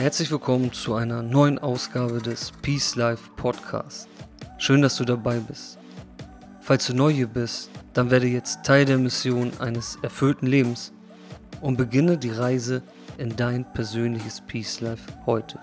[0.00, 4.08] Herzlich willkommen zu einer neuen Ausgabe des Peace Life Podcast.
[4.56, 5.76] Schön, dass du dabei bist.
[6.62, 10.94] Falls du neu hier bist, dann werde jetzt Teil der Mission eines erfüllten Lebens
[11.60, 12.80] und beginne die Reise
[13.18, 15.58] in dein persönliches Peace Life heute.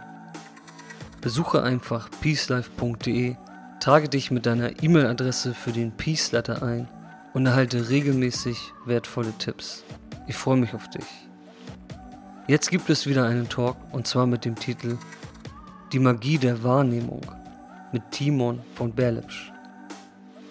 [1.20, 3.38] Besuche einfach peacelife.de,
[3.80, 6.88] trage dich mit deiner E-Mail-Adresse für den Peace Letter ein
[7.34, 9.84] und erhalte regelmäßig wertvolle Tipps.
[10.28, 11.27] Ich freue mich auf dich.
[12.48, 14.98] Jetzt gibt es wieder einen Talk und zwar mit dem Titel
[15.92, 17.20] Die Magie der Wahrnehmung
[17.92, 19.52] mit Timon von Berlepsch.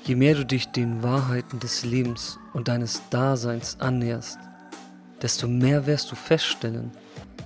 [0.05, 4.39] Je mehr du dich den Wahrheiten des Lebens und deines Daseins annäherst,
[5.23, 6.91] desto mehr wirst du feststellen,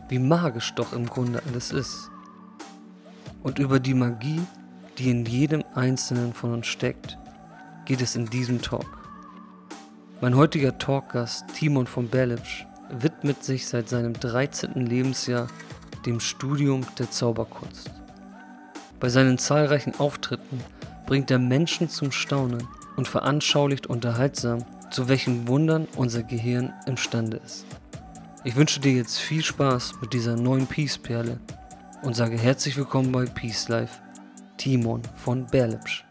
[0.09, 2.11] wie magisch doch im Grunde alles ist.
[3.45, 4.43] Und über die Magie,
[4.99, 7.17] die in jedem Einzelnen von uns steckt,
[7.85, 8.99] geht es in diesem Talk.
[10.21, 14.75] Mein heutiger Talkgast Timon von Berlepsch widmet sich seit seinem 13.
[14.87, 15.49] Lebensjahr
[16.07, 17.91] dem Studium der Zauberkunst.
[18.99, 20.63] Bei seinen zahlreichen Auftritten
[21.07, 22.67] bringt er Menschen zum Staunen
[22.97, 27.65] und veranschaulicht unterhaltsam, zu welchen Wundern unser Gehirn imstande ist.
[28.45, 31.39] Ich wünsche dir jetzt viel Spaß mit dieser neuen Peace-Perle
[32.03, 34.01] und sage herzlich willkommen bei Peace Life,
[34.57, 36.05] Timon von Berlepsch.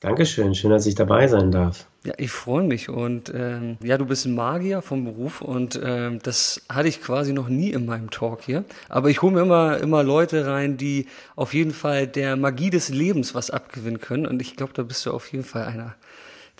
[0.00, 1.89] Dankeschön, schön, dass ich dabei sein darf.
[2.02, 6.18] Ja, ich freue mich und ähm, ja, du bist ein Magier vom Beruf und ähm,
[6.22, 8.64] das hatte ich quasi noch nie in meinem Talk hier.
[8.88, 12.88] Aber ich hole mir immer, immer Leute rein, die auf jeden Fall der Magie des
[12.88, 15.94] Lebens was abgewinnen können und ich glaube, da bist du auf jeden Fall einer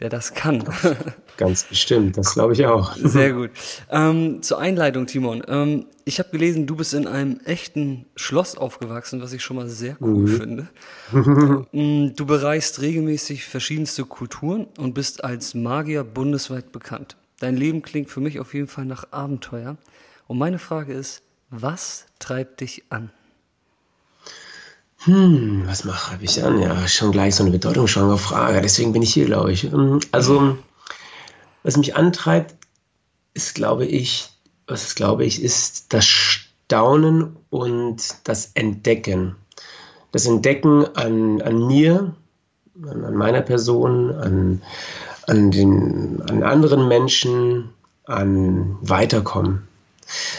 [0.00, 0.64] der das kann.
[1.36, 2.96] Ganz bestimmt, das glaube ich auch.
[2.96, 3.50] Sehr gut.
[3.90, 5.42] Ähm, zur Einleitung, Timon.
[5.46, 9.68] Ähm, ich habe gelesen, du bist in einem echten Schloss aufgewachsen, was ich schon mal
[9.68, 10.36] sehr cool mhm.
[10.38, 10.68] finde.
[11.72, 17.16] Mm, du bereist regelmäßig verschiedenste Kulturen und bist als Magier bundesweit bekannt.
[17.38, 19.76] Dein Leben klingt für mich auf jeden Fall nach Abenteuer.
[20.26, 23.10] Und meine Frage ist, was treibt dich an?
[25.04, 26.60] Hm, was mache ich an?
[26.60, 28.60] Ja, schon gleich so eine bedeutungsschwangere Frage.
[28.60, 29.62] Deswegen bin ich hier, glaube ich.
[29.62, 30.58] Hm, also,
[31.62, 32.54] was mich antreibt,
[33.32, 34.28] ist, glaube ich,
[34.66, 39.36] was ist, glaube ich, ist das Staunen und das Entdecken.
[40.12, 42.14] Das Entdecken an, an mir,
[42.82, 44.62] an, an meiner Person, an,
[45.26, 47.70] an, den, an anderen Menschen,
[48.04, 49.66] an Weiterkommen.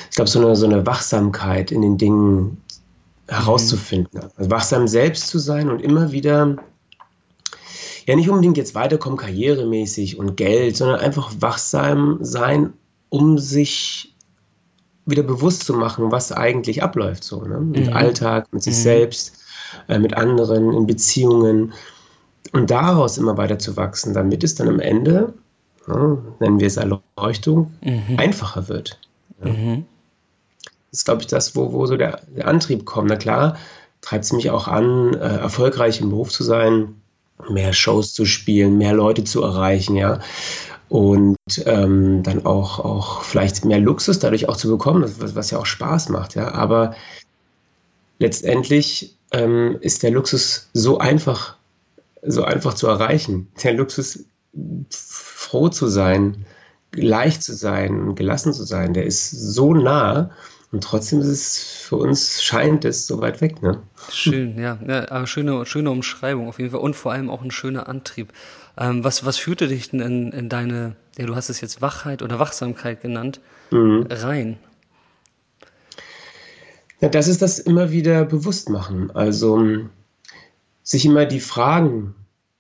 [0.09, 2.60] Ich glaube, so eine, so eine Wachsamkeit in den Dingen
[3.31, 4.21] herauszufinden.
[4.35, 6.57] Also wachsam selbst zu sein und immer wieder,
[8.05, 12.73] ja nicht unbedingt jetzt weiterkommen karrieremäßig und Geld, sondern einfach wachsam sein,
[13.09, 14.15] um sich
[15.05, 17.59] wieder bewusst zu machen, was eigentlich abläuft so, ne?
[17.59, 17.93] Mit mhm.
[17.93, 18.81] Alltag, mit sich mhm.
[18.81, 19.37] selbst,
[19.87, 21.73] äh, mit anderen, in Beziehungen
[22.51, 25.33] und daraus immer weiter zu wachsen, damit es dann am Ende,
[25.87, 28.17] ja, nennen wir es Erleuchtung, mhm.
[28.17, 28.99] einfacher wird.
[29.43, 29.51] Ja.
[29.51, 29.85] Mhm
[30.91, 33.09] ist, glaube ich, das, wo, wo so der, der Antrieb kommt.
[33.09, 33.57] Na klar,
[34.01, 37.01] treibt es mich auch an, äh, erfolgreich im Beruf zu sein,
[37.49, 40.19] mehr Shows zu spielen, mehr Leute zu erreichen, ja.
[40.89, 45.57] Und ähm, dann auch, auch vielleicht mehr Luxus dadurch auch zu bekommen, was, was ja
[45.57, 46.51] auch Spaß macht, ja.
[46.51, 46.95] Aber
[48.19, 51.55] letztendlich ähm, ist der Luxus so einfach,
[52.21, 53.47] so einfach zu erreichen.
[53.63, 54.25] Der Luxus,
[54.89, 56.45] froh zu sein,
[56.93, 60.31] leicht zu sein, gelassen zu sein, der ist so nah
[60.71, 63.61] und trotzdem ist es für uns, scheint es so weit weg.
[63.61, 63.81] Ne?
[64.09, 64.79] Schön, ja.
[64.87, 68.31] ja schöne, schöne Umschreibung auf jeden Fall und vor allem auch ein schöner Antrieb.
[68.77, 72.21] Ähm, was, was führte dich denn in, in deine, ja, du hast es jetzt Wachheit
[72.21, 74.07] oder Wachsamkeit genannt, mhm.
[74.09, 74.57] rein?
[77.01, 79.11] Ja, das ist das immer wieder bewusst machen.
[79.11, 79.65] Also
[80.83, 82.15] sich immer die Fragen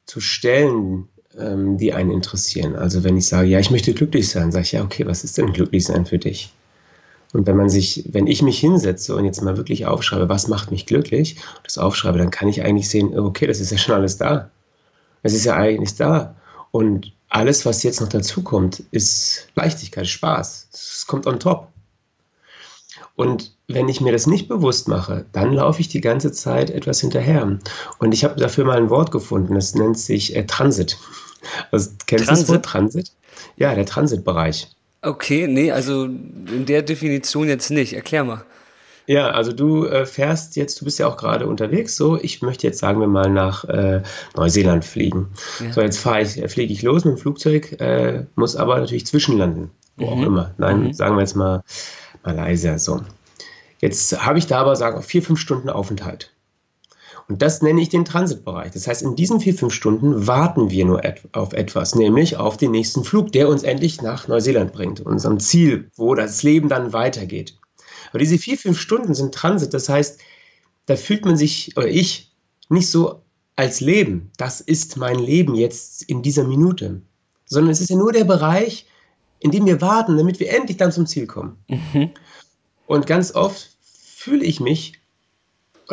[0.05, 1.07] zu stellen,
[1.37, 2.75] ähm, die einen interessieren.
[2.75, 5.37] Also wenn ich sage, ja, ich möchte glücklich sein, sage ich, ja, okay, was ist
[5.37, 6.51] denn glücklich sein für dich?
[7.33, 10.71] Und wenn man sich, wenn ich mich hinsetze und jetzt mal wirklich aufschreibe, was macht
[10.71, 14.17] mich glücklich, das aufschreibe, dann kann ich eigentlich sehen, okay, das ist ja schon alles
[14.17, 14.49] da.
[15.23, 16.35] Es ist ja eigentlich da.
[16.71, 20.67] Und alles, was jetzt noch dazu kommt, ist Leichtigkeit, Spaß.
[20.73, 21.69] Es kommt on top.
[23.15, 26.99] Und wenn ich mir das nicht bewusst mache, dann laufe ich die ganze Zeit etwas
[26.99, 27.59] hinterher.
[27.99, 30.97] Und ich habe dafür mal ein Wort gefunden, das nennt sich äh, Transit.
[31.71, 33.11] Also, kennst du das Wort Transit?
[33.57, 34.69] Ja, der Transitbereich.
[35.01, 37.93] Okay, nee, also in der Definition jetzt nicht.
[37.93, 38.45] Erklär mal.
[39.07, 42.67] Ja, also du äh, fährst jetzt, du bist ja auch gerade unterwegs, so, ich möchte
[42.67, 44.03] jetzt, sagen wir mal, nach äh,
[44.35, 45.29] Neuseeland fliegen.
[45.59, 45.73] Ja.
[45.73, 49.07] So, jetzt fahre ich, äh, fliege ich los mit dem Flugzeug, äh, muss aber natürlich
[49.07, 50.11] zwischenlanden, wo mhm.
[50.11, 50.53] auch immer.
[50.57, 50.93] Nein, mhm.
[50.93, 51.63] sagen wir jetzt mal
[52.23, 53.01] Malaysia, so.
[53.79, 56.31] Jetzt habe ich da aber, sagen wir, vier, fünf Stunden Aufenthalt.
[57.31, 58.73] Und das nenne ich den Transitbereich.
[58.73, 62.57] Das heißt, in diesen vier, fünf Stunden warten wir nur et auf etwas, nämlich auf
[62.57, 66.91] den nächsten Flug, der uns endlich nach Neuseeland bringt, unserem Ziel, wo das Leben dann
[66.91, 67.57] weitergeht.
[68.09, 69.73] Aber diese vier, fünf Stunden sind Transit.
[69.73, 70.19] Das heißt,
[70.87, 72.33] da fühlt man sich, oder ich,
[72.67, 73.21] nicht so
[73.55, 74.31] als Leben.
[74.35, 77.01] Das ist mein Leben jetzt in dieser Minute.
[77.45, 78.87] Sondern es ist ja nur der Bereich,
[79.39, 81.63] in dem wir warten, damit wir endlich dann zum Ziel kommen.
[81.69, 82.09] Mhm.
[82.87, 83.69] Und ganz oft
[84.17, 85.00] fühle ich mich,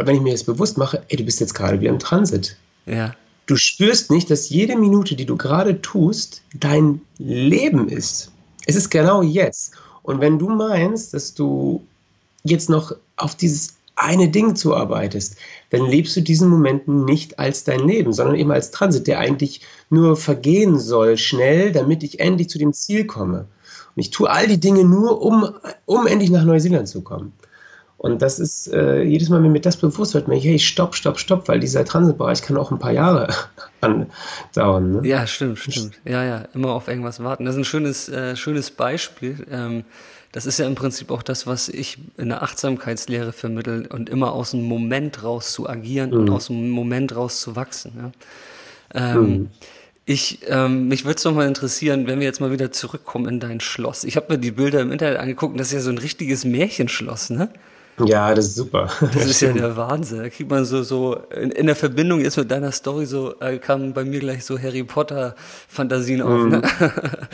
[0.06, 2.56] wenn ich mir das bewusst mache, ey, du bist jetzt gerade wieder im Transit.
[2.86, 3.14] Ja.
[3.46, 8.30] Du spürst nicht, dass jede Minute, die du gerade tust, dein Leben ist.
[8.66, 9.72] Es ist genau jetzt.
[10.02, 11.82] Und wenn du meinst, dass du
[12.44, 15.36] jetzt noch auf dieses eine Ding zuarbeitest,
[15.70, 19.62] dann lebst du diesen Momenten nicht als dein Leben, sondern eben als Transit, der eigentlich
[19.90, 23.46] nur vergehen soll, schnell, damit ich endlich zu dem Ziel komme.
[23.96, 25.50] Und ich tue all die Dinge nur, um,
[25.86, 27.32] um endlich nach Neuseeland zu kommen.
[27.98, 30.94] Und das ist äh, jedes Mal, wenn mir das bewusst wird, mir ich, hey, stopp,
[30.94, 33.26] stopp, stopp, weil dieser Transitbereich kann auch ein paar Jahre
[33.80, 34.92] andauern.
[34.92, 35.08] Ne?
[35.08, 36.00] Ja, stimmt, stimmt.
[36.04, 37.44] Ja, ja, immer auf irgendwas warten.
[37.44, 39.44] Das ist ein schönes, äh, schönes Beispiel.
[39.50, 39.84] Ähm,
[40.30, 44.32] das ist ja im Prinzip auch das, was ich in der Achtsamkeitslehre vermittle und immer
[44.32, 46.18] aus dem Moment raus zu agieren mhm.
[46.18, 47.92] und aus dem Moment raus zu wachsen.
[48.94, 49.12] Ja?
[49.14, 49.50] Ähm, mhm.
[50.04, 53.40] Ich, ähm, mich würde es noch mal interessieren, wenn wir jetzt mal wieder zurückkommen in
[53.40, 54.04] dein Schloss.
[54.04, 56.44] Ich habe mir die Bilder im Internet angeguckt und das ist ja so ein richtiges
[56.44, 57.50] Märchenschloss, ne?
[58.06, 58.88] Ja, das ist super.
[59.00, 60.18] Das, ist ja der Wahnsinn.
[60.18, 63.58] Da kriegt man so, so in, in der Verbindung jetzt mit deiner Story so, äh,
[63.58, 65.34] kamen bei mir gleich so Harry Potter
[65.68, 66.44] Fantasien auf.
[66.46, 66.58] Ne?
[66.58, 66.62] Mhm.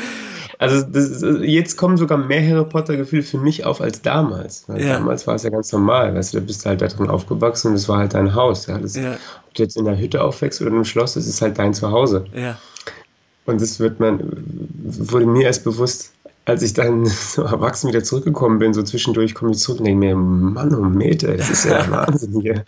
[0.58, 4.64] Also das, jetzt kommen sogar mehr Harry Potter Gefühle für mich auf als damals.
[4.68, 4.94] Weil ja.
[4.94, 7.74] Damals war es ja ganz normal, weißt du, du bist halt da drin aufgewachsen und
[7.74, 8.66] es war halt dein Haus.
[8.66, 8.78] Ja.
[8.78, 9.14] Das, ja.
[9.46, 12.24] Ob du jetzt in der Hütte aufwächst oder im Schloss, es ist halt dein Zuhause.
[12.34, 12.56] Ja.
[13.46, 14.20] Und das wird man,
[14.82, 16.12] wurde mir erst bewusst,
[16.46, 20.00] als ich dann so erwachsen wieder zurückgekommen bin, so zwischendurch komme ich zurück und denke
[20.00, 22.64] mir, Mann, oh Meter, das ist ja Wahnsinn hier.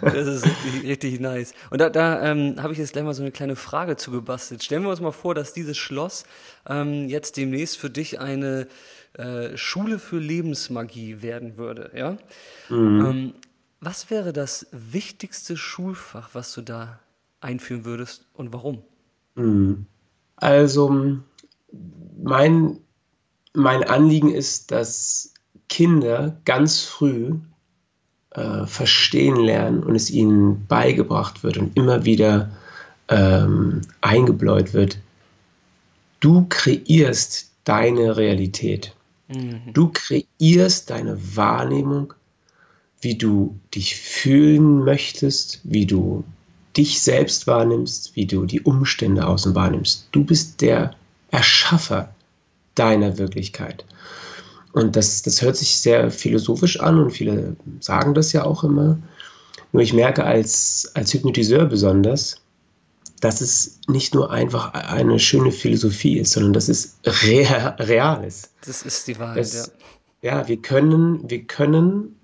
[0.00, 1.54] das ist richtig, richtig nice.
[1.70, 4.62] Und da, da ähm, habe ich jetzt gleich mal so eine kleine Frage zu gebastelt.
[4.62, 6.24] Stellen wir uns mal vor, dass dieses Schloss
[6.68, 8.66] ähm, jetzt demnächst für dich eine
[9.14, 12.16] äh, Schule für Lebensmagie werden würde, ja?
[12.68, 13.04] Mhm.
[13.04, 13.34] Ähm,
[13.80, 17.00] was wäre das wichtigste Schulfach, was du da
[17.40, 18.82] einführen würdest und warum?
[19.34, 19.86] Mhm.
[20.40, 21.18] Also,
[22.22, 22.78] mein
[23.52, 25.34] mein Anliegen ist, dass
[25.68, 27.34] Kinder ganz früh
[28.30, 32.50] äh, verstehen lernen und es ihnen beigebracht wird und immer wieder
[33.08, 34.98] ähm, eingebläut wird,
[36.20, 38.94] du kreierst deine Realität.
[39.28, 39.72] Mhm.
[39.72, 42.14] Du kreierst deine Wahrnehmung,
[43.00, 46.24] wie du dich fühlen möchtest, wie du
[46.80, 50.08] dich selbst wahrnimmst, wie du die Umstände außen wahrnimmst.
[50.12, 50.94] Du bist der
[51.30, 52.14] Erschaffer
[52.74, 53.84] deiner Wirklichkeit.
[54.72, 58.98] Und das, das hört sich sehr philosophisch an und viele sagen das ja auch immer.
[59.72, 62.40] Nur ich merke als, als Hypnotiseur besonders,
[63.20, 68.52] dass es nicht nur einfach eine schöne Philosophie ist, sondern dass es real, real ist.
[68.64, 69.72] Das ist die Wahrheit, das,
[70.22, 70.32] ja.
[70.40, 72.16] Ja, wir können, wir können,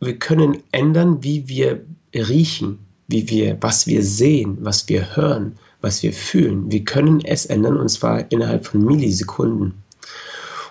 [0.00, 1.84] wir können ändern, wie wir
[2.14, 6.70] riechen, wie wir, was wir sehen, was wir hören, was wir fühlen.
[6.70, 9.82] Wir können es ändern und zwar innerhalb von Millisekunden.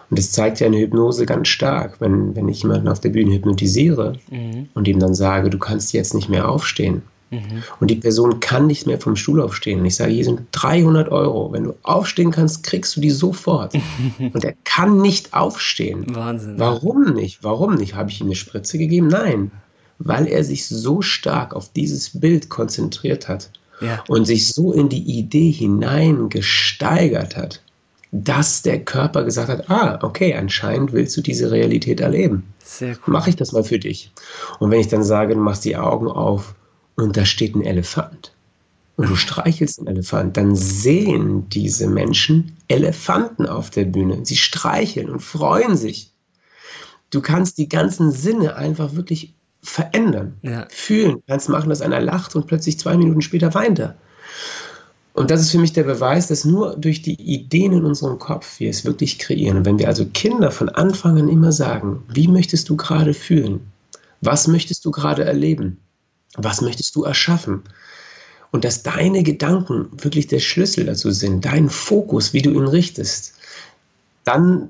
[0.10, 2.00] Und das zeigt ja eine Hypnose ganz stark.
[2.00, 4.70] Wenn, wenn ich jemanden auf der Bühne hypnotisiere mhm.
[4.74, 7.01] und ihm dann sage, du kannst jetzt nicht mehr aufstehen.
[7.29, 7.63] Mhm.
[7.82, 9.82] Und die Person kann nicht mehr vom Stuhl aufstehen.
[9.82, 11.51] Und ich sage, hier sind 300 Euro.
[11.51, 13.74] Wenn du aufstehen kannst, kriegst du die sofort.
[14.20, 16.06] und er kann nicht aufstehen.
[16.15, 16.58] Wahnsinn.
[16.58, 17.44] Warum nicht?
[17.44, 17.96] Warum nicht?
[17.96, 19.08] Habe ich ihm eine Spritze gegeben?
[19.08, 19.51] Nein.
[20.00, 23.50] Weil er sich so stark auf dieses Bild konzentriert hat
[23.82, 24.04] ja.
[24.08, 27.62] und sich so in die Idee hineingesteigert hat,
[28.12, 32.54] dass der Körper gesagt hat, ah, okay, anscheinend willst du diese Realität erleben.
[32.63, 33.13] Sehr cool.
[33.13, 34.12] Mache ich das mal für dich.
[34.60, 36.56] Und wenn ich dann sage, du machst die Augen auf
[36.96, 38.34] und da steht ein Elefant
[38.96, 44.25] und du streichelst einen Elefant, dann sehen diese Menschen Elefanten auf der Bühne.
[44.25, 46.12] Sie streicheln und freuen sich.
[47.10, 50.67] Du kannst die ganzen Sinne einfach wirklich verändern, ja.
[50.69, 51.23] fühlen.
[51.27, 53.95] Kannst machen, dass einer lacht und plötzlich zwei Minuten später weint er.
[55.13, 58.59] Und das ist für mich der Beweis, dass nur durch die Ideen in unserem Kopf
[58.59, 59.57] wir es wirklich kreieren.
[59.57, 63.71] Und wenn wir also Kinder von Anfang an immer sagen, wie möchtest du gerade fühlen?
[64.21, 65.79] Was möchtest du gerade erleben?
[66.35, 67.63] Was möchtest du erschaffen?
[68.51, 73.33] Und dass deine Gedanken wirklich der Schlüssel dazu sind, dein Fokus, wie du ihn richtest,
[74.23, 74.69] dann,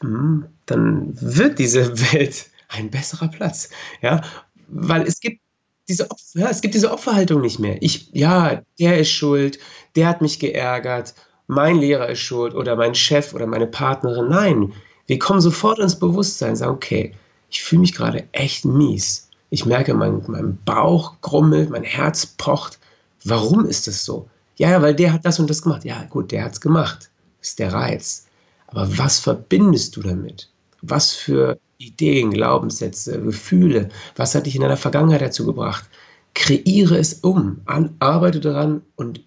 [0.00, 3.70] hm, dann wird diese Welt ein besserer Platz.
[4.00, 4.22] Ja,
[4.68, 5.40] weil es gibt
[5.88, 7.82] diese, ja, es gibt diese Opferhaltung nicht mehr.
[7.82, 9.58] Ich, ja, der ist schuld,
[9.96, 11.14] der hat mich geärgert,
[11.46, 14.28] mein Lehrer ist schuld oder mein Chef oder meine Partnerin.
[14.28, 14.72] Nein,
[15.06, 17.14] wir kommen sofort ins Bewusstsein, sagen, okay,
[17.50, 19.28] ich fühle mich gerade echt mies.
[19.50, 22.78] Ich merke, mein, mein Bauch grummelt, mein Herz pocht.
[23.24, 24.28] Warum ist das so?
[24.56, 25.84] Ja, weil der hat das und das gemacht.
[25.84, 27.10] Ja, gut, der hat es gemacht.
[27.40, 28.26] Das ist der Reiz.
[28.68, 30.48] Aber was verbindest du damit?
[30.80, 35.88] Was für Ideen, Glaubenssätze, Gefühle, was hat dich in deiner Vergangenheit dazu gebracht?
[36.34, 39.20] Kreiere es um, an, arbeite daran und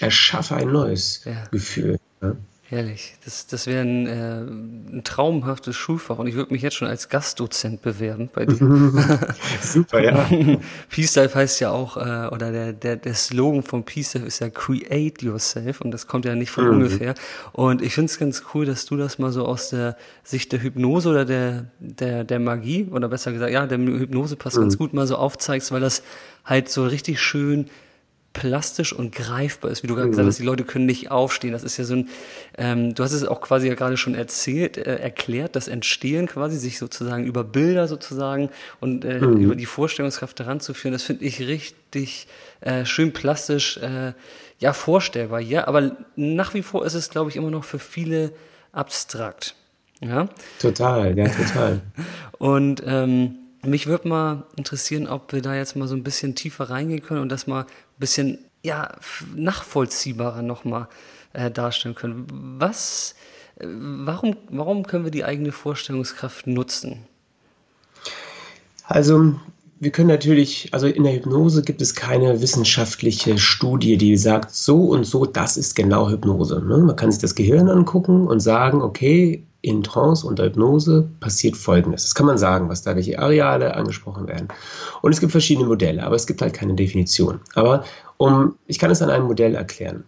[0.00, 1.46] erschaffe ein neues ja.
[1.50, 1.98] Gefühl.
[2.20, 2.36] Ja?
[2.74, 3.14] Herrlich.
[3.24, 7.08] Das, das wäre ein, äh, ein traumhaftes Schulfach und ich würde mich jetzt schon als
[7.08, 8.56] Gastdozent bewerben bei dir.
[9.62, 10.28] Super, ja.
[10.90, 14.40] Peace Life heißt ja auch, äh, oder der, der, der Slogan von Peace Life ist
[14.40, 16.70] ja Create Yourself und das kommt ja nicht von mhm.
[16.72, 17.14] ungefähr.
[17.52, 20.60] Und ich finde es ganz cool, dass du das mal so aus der Sicht der
[20.60, 24.62] Hypnose oder der, der, der Magie, oder besser gesagt, ja, der Hypnose passt mhm.
[24.62, 26.02] ganz gut mal so aufzeigst, weil das
[26.44, 27.66] halt so richtig schön
[28.34, 30.10] plastisch und greifbar ist, wie du gerade mhm.
[30.10, 31.52] gesagt hast, die Leute können nicht aufstehen.
[31.52, 32.08] Das ist ja so ein,
[32.58, 36.58] ähm, du hast es auch quasi ja gerade schon erzählt, äh, erklärt, das Entstehen quasi,
[36.58, 38.50] sich sozusagen über Bilder sozusagen
[38.80, 39.38] und äh, mhm.
[39.38, 42.26] über die Vorstellungskraft heranzuführen, das finde ich richtig
[42.60, 44.12] äh, schön plastisch, äh,
[44.58, 48.32] ja, vorstellbar, ja, aber nach wie vor ist es, glaube ich, immer noch für viele
[48.72, 49.54] abstrakt.
[50.00, 50.28] Ja?
[50.60, 51.80] Total, ja, total.
[52.38, 56.70] und ähm, mich würde mal interessieren, ob wir da jetzt mal so ein bisschen tiefer
[56.70, 58.96] reingehen können und das mal ein bisschen ja,
[59.34, 60.88] nachvollziehbarer nochmal
[61.32, 62.26] äh, darstellen können.
[62.58, 63.14] Was,
[63.56, 67.00] äh, warum, warum können wir die eigene Vorstellungskraft nutzen?
[68.86, 69.34] Also
[69.80, 74.78] wir können natürlich, also in der Hypnose gibt es keine wissenschaftliche Studie, die sagt, so
[74.78, 76.62] und so, das ist genau Hypnose.
[76.64, 76.78] Ne?
[76.78, 82.02] Man kann sich das Gehirn angucken und sagen, okay, in Trance und Hypnose passiert Folgendes.
[82.02, 84.48] Das kann man sagen, was da welche Areale angesprochen werden.
[85.00, 87.40] Und es gibt verschiedene Modelle, aber es gibt halt keine Definition.
[87.54, 87.84] Aber
[88.18, 90.04] um, ich kann es an einem Modell erklären.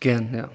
[0.00, 0.50] Gern, ja.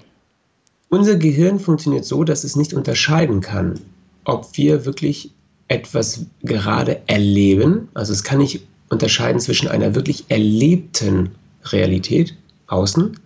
[0.88, 3.80] Unser Gehirn funktioniert so, dass es nicht unterscheiden kann,
[4.24, 5.32] ob wir wirklich
[5.66, 7.88] etwas gerade erleben.
[7.94, 11.30] Also es kann nicht unterscheiden zwischen einer wirklich erlebten
[11.64, 12.36] Realität
[12.68, 13.18] außen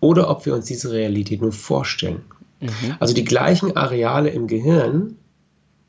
[0.00, 2.22] oder ob wir uns diese Realität nur vorstellen.
[2.60, 2.96] Mhm.
[2.98, 5.16] Also die gleichen Areale im Gehirn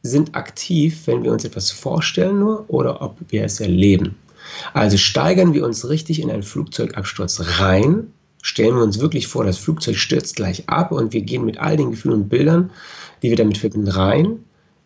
[0.04, 4.16] sind aktiv, wenn wir uns etwas vorstellen nur oder ob wir es erleben.
[4.74, 9.58] Also steigern wir uns richtig in einen Flugzeugabsturz rein, stellen wir uns wirklich vor, das
[9.58, 12.72] Flugzeug stürzt gleich ab und wir gehen mit all den Gefühlen und Bildern,
[13.22, 14.40] die wir damit verbinden, rein,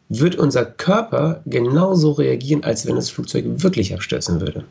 [0.09, 4.65] wird unser Körper genauso reagieren, als wenn das Flugzeug wirklich abstürzen würde.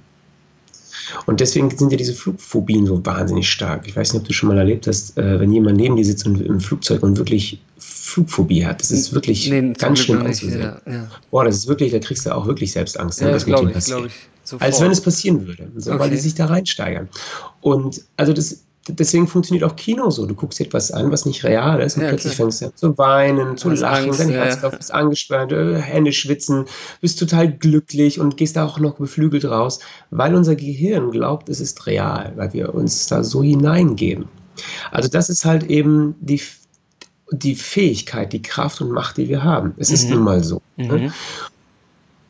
[1.27, 3.87] Und deswegen sind ja diese Flugphobien so wahnsinnig stark.
[3.87, 6.27] Ich weiß nicht, ob du schon mal erlebt hast, äh, wenn jemand neben dir sitzt
[6.27, 8.81] und im Flugzeug und wirklich Flugphobie hat.
[8.81, 10.61] Das ist wirklich nee, ganz schlimm anzusehen.
[10.61, 11.11] Ja, ja.
[11.31, 14.07] Boah, das ist wirklich, da kriegst du auch wirklich Selbstangst, ja, das mit ihm passiert.
[14.07, 16.01] Ich, Als wenn es passieren würde, so, okay.
[16.01, 17.09] weil die sich da reinsteigern.
[17.61, 20.27] Und also das deswegen funktioniert auch Kino so.
[20.27, 22.47] Du guckst dir etwas an, was nicht real ist, und ja, plötzlich klar.
[22.47, 24.79] fängst du an zu weinen, zu also lachen, Angst, dein Herzlauf ja.
[24.79, 26.67] ist angespannt, äh, Hände schwitzen,
[27.01, 29.81] bist total glücklich und gehst da auch noch beflügelt raus,
[30.11, 34.27] weil unser Gehirn glaubt, es ist real, weil wir uns da so hineingeben.
[34.91, 36.41] Also das ist halt eben die,
[37.33, 39.75] die Fähigkeit, die Kraft und Macht, die wir haben.
[39.77, 39.95] Es mhm.
[39.95, 40.61] ist nun mal so.
[40.77, 40.99] Ne?
[40.99, 41.13] Mhm.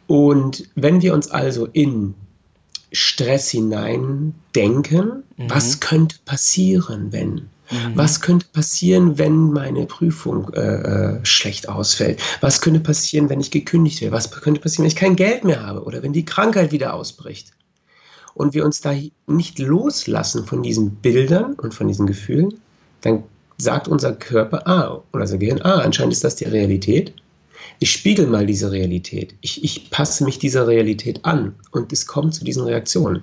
[0.06, 2.14] Und wenn wir uns also in
[2.92, 5.50] Stress hinein denken, mhm.
[5.50, 7.48] was könnte passieren, wenn?
[7.70, 7.92] Mhm.
[7.94, 10.60] Was könnte passieren, wenn meine Prüfung äh,
[11.18, 12.20] äh, schlecht ausfällt?
[12.40, 14.14] Was könnte passieren, wenn ich gekündigt werde?
[14.14, 17.52] Was könnte passieren, wenn ich kein Geld mehr habe oder wenn die Krankheit wieder ausbricht?
[18.34, 18.94] Und wir uns da
[19.26, 22.54] nicht loslassen von diesen Bildern und von diesen Gefühlen,
[23.02, 23.24] dann
[23.58, 27.12] sagt unser Körper, ah, oder unser Gehirn, ah, anscheinend ist das die Realität
[27.80, 29.34] ich spiegel mal diese Realität.
[29.40, 33.22] Ich, ich passe mich dieser Realität an und es kommt zu diesen Reaktionen.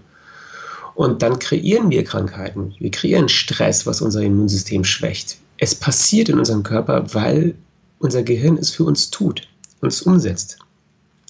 [0.95, 2.73] Und dann kreieren wir Krankheiten.
[2.79, 5.37] Wir kreieren Stress, was unser Immunsystem schwächt.
[5.59, 7.53] Es passiert in unserem Körper, weil
[7.99, 9.47] unser Gehirn es für uns tut,
[9.81, 10.57] uns umsetzt.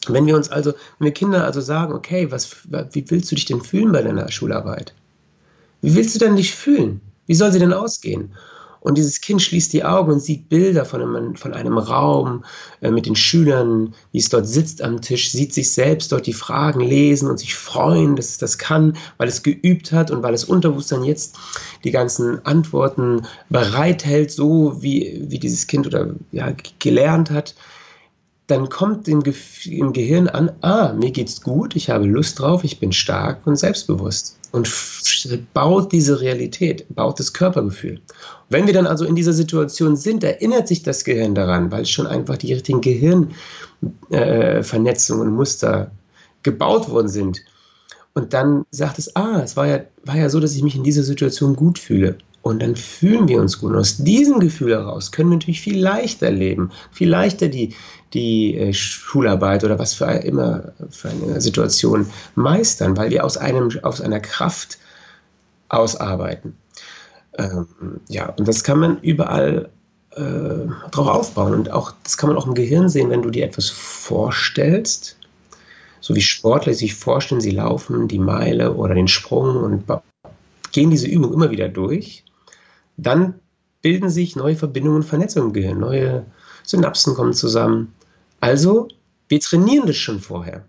[0.08, 2.50] Wenn wir uns also, wenn wir Kinder also sagen, okay, was,
[2.94, 4.94] wie willst du dich denn fühlen bei deiner Schularbeit?
[5.82, 7.02] Wie willst du denn dich fühlen?
[7.26, 8.32] Wie soll sie denn ausgehen?
[8.88, 12.46] Und dieses Kind schließt die Augen und sieht Bilder von einem, von einem Raum
[12.80, 16.32] äh, mit den Schülern, wie es dort sitzt am Tisch, sieht sich selbst dort die
[16.32, 20.34] Fragen lesen und sich freuen, dass es das kann, weil es geübt hat und weil
[20.34, 21.36] es Unterbewusstsein jetzt
[21.84, 27.56] die ganzen Antworten bereithält, so wie, wie dieses Kind oder ja, gelernt hat.
[28.48, 29.22] Dann kommt im,
[29.66, 33.58] im, Gehirn an, ah, mir geht's gut, ich habe Lust drauf, ich bin stark und
[33.58, 34.40] selbstbewusst.
[34.54, 34.72] Und
[35.54, 38.00] baut diese Realität, baut das Körpergefühl.
[38.50, 42.08] Wenn wir dann also in dieser Situation sind, erinnert sich das Gehirn daran, weil schon
[42.08, 45.92] einfach die richtigen Gehirnvernetzungen äh, und Muster
[46.44, 47.42] gebaut worden sind.
[48.14, 50.84] Und dann sagt es, ah, es war ja, war ja so, dass ich mich in
[50.84, 52.18] dieser Situation gut fühle.
[52.48, 53.72] Und dann fühlen wir uns gut.
[53.72, 57.76] Und aus diesem Gefühl heraus können wir natürlich viel leichter leben, viel leichter die,
[58.14, 63.70] die äh, Schularbeit oder was für immer für eine Situation meistern, weil wir aus, einem,
[63.84, 64.78] aus einer Kraft
[65.68, 66.56] ausarbeiten.
[67.38, 67.68] Ähm,
[68.08, 69.70] ja, und das kann man überall
[70.16, 70.22] äh,
[70.92, 71.54] drauf aufbauen.
[71.54, 75.18] Und auch das kann man auch im Gehirn sehen, wenn du dir etwas vorstellst,
[76.00, 79.84] so wie Sportler sich vorstellen, sie laufen die Meile oder den Sprung und
[80.72, 82.24] gehen diese Übung immer wieder durch
[82.98, 83.40] dann
[83.82, 86.26] bilden sich neue Verbindungen und Vernetzungen im Gehirn, neue
[86.64, 87.94] Synapsen kommen zusammen.
[88.42, 88.90] Also,
[89.30, 90.66] wir trainieren das schon vorher.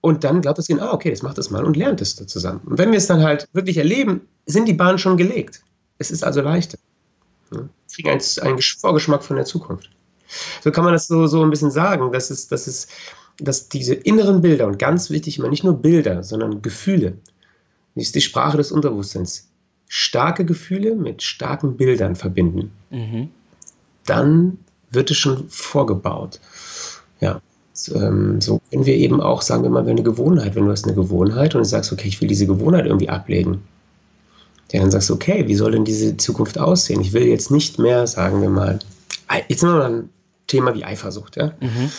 [0.00, 2.60] Und dann glaubt das Gehirn, ah, okay, das macht das mal und lernt es zusammen.
[2.64, 5.62] Und wenn wir es dann halt wirklich erleben, sind die Bahnen schon gelegt.
[5.98, 6.78] Es ist also leichter.
[7.50, 9.90] Wir kriegen einen, einen Vorgeschmack von der Zukunft.
[10.62, 12.88] So kann man das so, so ein bisschen sagen, dass, es, dass, es,
[13.38, 17.18] dass diese inneren Bilder, und ganz wichtig immer nicht nur Bilder, sondern Gefühle,
[17.94, 19.49] ist die Sprache des Unterbewusstseins,
[19.92, 23.28] starke Gefühle mit starken Bildern verbinden, mhm.
[24.06, 24.58] dann
[24.92, 26.38] wird es schon vorgebaut.
[27.18, 27.42] Ja.
[27.92, 30.84] Ähm, so können wir eben auch, sagen wir mal, wenn eine Gewohnheit, wenn du hast
[30.84, 33.62] eine Gewohnheit und du sagst, okay, ich will diese Gewohnheit irgendwie ablegen,
[34.70, 37.00] ja, dann sagst du, okay, wie soll denn diese Zukunft aussehen?
[37.00, 38.78] Ich will jetzt nicht mehr, sagen wir mal,
[39.48, 40.08] jetzt nehmen wir mal ein
[40.46, 41.52] Thema wie Eifersucht, ja.
[41.58, 41.90] Mhm.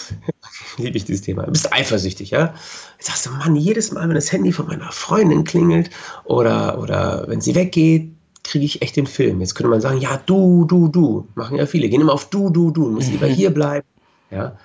[0.77, 1.43] Liebe ich dieses Thema.
[1.43, 2.53] Du bist eifersüchtig, ja.
[2.97, 5.89] Jetzt sagst du, Mann, jedes Mal, wenn das Handy von meiner Freundin klingelt
[6.23, 8.11] oder, oder wenn sie weggeht,
[8.43, 9.39] kriege ich echt den Film.
[9.39, 11.27] Jetzt könnte man sagen, ja, du, du, du.
[11.35, 11.89] Machen ja viele.
[11.89, 12.85] Gehen immer auf du, du, du.
[12.85, 13.87] Du musst lieber hier bleiben.
[14.29, 14.57] Ja.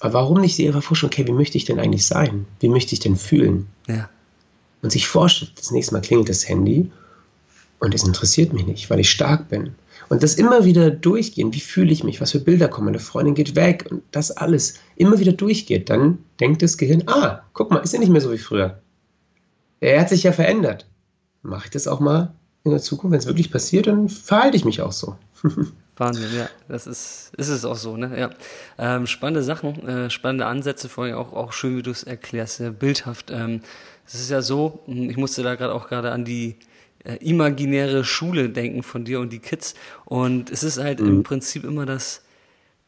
[0.00, 2.46] Aber warum nicht sich einfach vorstellen, okay, wie möchte ich denn eigentlich sein?
[2.60, 3.68] Wie möchte ich denn fühlen?
[3.86, 4.08] Ja.
[4.82, 6.90] Und sich vorstellen, das nächste Mal klingelt das Handy
[7.78, 9.74] und es interessiert mich nicht, weil ich stark bin.
[10.08, 13.34] Und das immer wieder durchgehen, wie fühle ich mich, was für Bilder kommen, meine Freundin
[13.34, 17.78] geht weg und das alles immer wieder durchgeht, dann denkt das Gehirn, ah, guck mal,
[17.78, 18.80] ist ja nicht mehr so wie früher.
[19.80, 20.86] Er hat sich ja verändert.
[21.42, 24.64] Mache ich das auch mal in der Zukunft, wenn es wirklich passiert, dann verhalte ich
[24.64, 25.16] mich auch so.
[25.96, 28.18] Wahnsinn, ja, das ist, ist es auch so, ne?
[28.18, 28.30] Ja.
[28.78, 32.56] Ähm, spannende Sachen, äh, spannende Ansätze, vor allem auch, auch schön, wie du es erklärst,
[32.56, 33.30] sehr bildhaft.
[33.30, 33.60] Ähm,
[34.06, 36.56] es ist ja so, ich musste da gerade auch gerade an die
[37.06, 39.74] äh, imaginäre Schule denken von dir und die Kids.
[40.04, 41.08] Und es ist halt mhm.
[41.08, 42.22] im Prinzip immer das,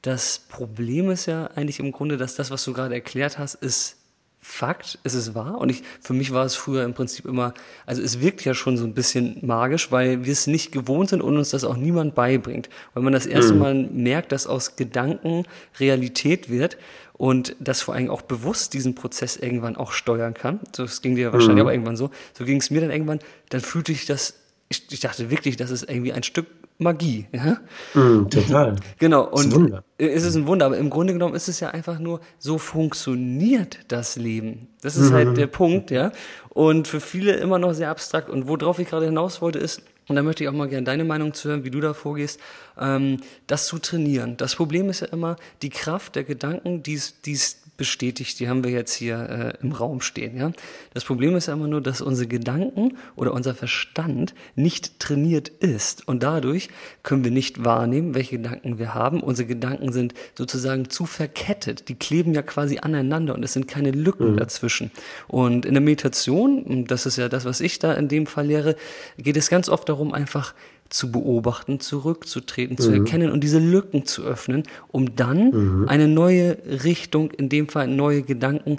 [0.02, 3.97] das Problem ist ja eigentlich im Grunde, dass das, was du gerade erklärt hast, ist
[4.40, 5.58] Fakt, es ist wahr.
[5.58, 7.54] Und ich, für mich war es früher im Prinzip immer,
[7.86, 11.22] also es wirkt ja schon so ein bisschen magisch, weil wir es nicht gewohnt sind
[11.22, 12.68] und uns das auch niemand beibringt.
[12.94, 13.58] Weil man das erste mhm.
[13.58, 15.44] Mal merkt, dass aus Gedanken
[15.80, 16.78] Realität wird
[17.14, 20.60] und das vor allem auch bewusst diesen Prozess irgendwann auch steuern kann.
[20.74, 21.68] So, das ging dir wahrscheinlich mhm.
[21.68, 22.10] auch irgendwann so.
[22.32, 24.34] So ging es mir dann irgendwann, dann fühlte ich das,
[24.68, 26.46] ich, ich dachte wirklich, das ist irgendwie ein Stück
[26.78, 27.26] Magie.
[27.32, 27.58] Ja?
[27.94, 28.76] Mm, total.
[28.98, 29.24] Genau.
[29.28, 29.84] Und ist ein Wunder.
[29.98, 33.80] es ist ein Wunder, aber im Grunde genommen ist es ja einfach nur, so funktioniert
[33.88, 34.68] das Leben.
[34.80, 35.28] Das ist halt mhm.
[35.30, 36.12] halt der Punkt, ja.
[36.50, 38.30] Und für viele immer noch sehr abstrakt.
[38.30, 41.04] Und worauf ich gerade hinaus wollte, ist, und da möchte ich auch mal gerne deine
[41.04, 42.40] Meinung zu hören, wie du da vorgehst,
[42.78, 44.36] ähm, das zu trainieren.
[44.36, 48.70] Das Problem ist ja immer die Kraft der Gedanken, die es bestätigt, die haben wir
[48.70, 50.36] jetzt hier äh, im Raum stehen.
[50.36, 50.52] Ja?
[50.92, 56.06] Das Problem ist ja immer nur, dass unsere Gedanken oder unser Verstand nicht trainiert ist.
[56.06, 56.68] Und dadurch
[57.02, 59.22] können wir nicht wahrnehmen, welche Gedanken wir haben.
[59.22, 61.88] Unsere Gedanken sind sozusagen zu verkettet.
[61.88, 64.36] Die kleben ja quasi aneinander und es sind keine Lücken mhm.
[64.36, 64.90] dazwischen.
[65.28, 68.76] Und in der Meditation, das ist ja das, was ich da in dem Fall lehre,
[69.16, 70.52] geht es ganz oft darum, einfach
[70.88, 72.82] zu beobachten, zurückzutreten, mhm.
[72.82, 75.88] zu erkennen und diese Lücken zu öffnen, um dann mhm.
[75.88, 78.78] eine neue Richtung, in dem Fall neue Gedanken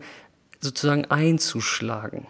[0.60, 2.26] sozusagen einzuschlagen.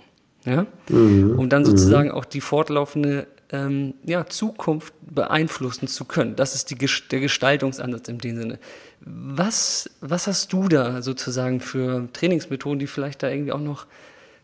[0.45, 0.65] Ja?
[0.89, 1.37] Mhm.
[1.37, 2.15] Um dann sozusagen mhm.
[2.15, 6.35] auch die fortlaufende ähm, ja, Zukunft beeinflussen zu können.
[6.35, 8.59] Das ist die, der Gestaltungsansatz in dem Sinne.
[9.01, 13.87] Was, was hast du da sozusagen für Trainingsmethoden, die vielleicht da irgendwie auch noch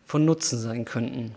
[0.04, 1.32] von Nutzen sein könnten?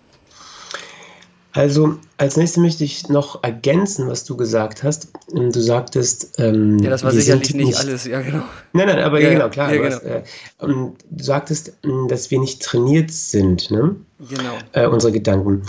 [1.51, 5.09] Also als nächstes möchte ich noch ergänzen, was du gesagt hast.
[5.33, 8.43] Ähm, du sagtest, ähm, ja, das war sicherlich nicht, nicht, alles, ja genau.
[8.73, 9.73] Nein, nein, aber ja, genau, klar.
[9.73, 9.95] Ja, genau.
[9.95, 10.23] Hast, äh,
[10.59, 13.95] du sagtest, ähm, dass wir nicht trainiert sind, ne?
[14.29, 14.57] Genau.
[14.73, 15.63] Äh, unsere Gedanken.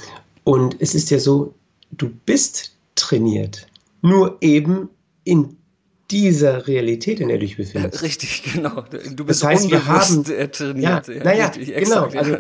[0.45, 1.55] Und es ist ja so,
[1.93, 3.67] du bist trainiert,
[4.03, 4.91] nur eben
[5.25, 5.57] in
[6.11, 8.03] dieser Realität, in der du dich befindest.
[8.03, 8.85] Richtig, genau.
[9.15, 11.09] Du bist das heißt, wir haben, trainiert.
[11.09, 12.05] Ja, naja, richtig, genau.
[12.05, 12.37] Also,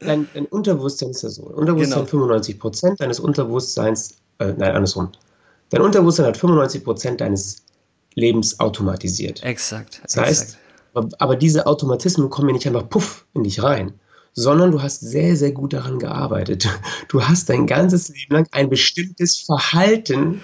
[0.00, 1.42] dein, dein, Unterbewusstsein ist ja so.
[1.42, 2.10] Unterbewusstsein genau.
[2.10, 5.10] 95 Prozent deines Unterbewusstseins, äh, nein, andersrum.
[5.70, 7.64] Dein Unterbewusstsein hat 95 Prozent deines
[8.14, 9.42] Lebens automatisiert.
[9.42, 10.00] Exakt.
[10.04, 10.58] Das heißt,
[10.94, 13.92] Aber, aber diese Automatismen kommen ja nicht einfach puff in dich rein,
[14.34, 16.68] sondern du hast sehr, sehr gut daran gearbeitet.
[17.08, 20.42] Du hast dein ganzes Leben lang ein bestimmtes Verhalten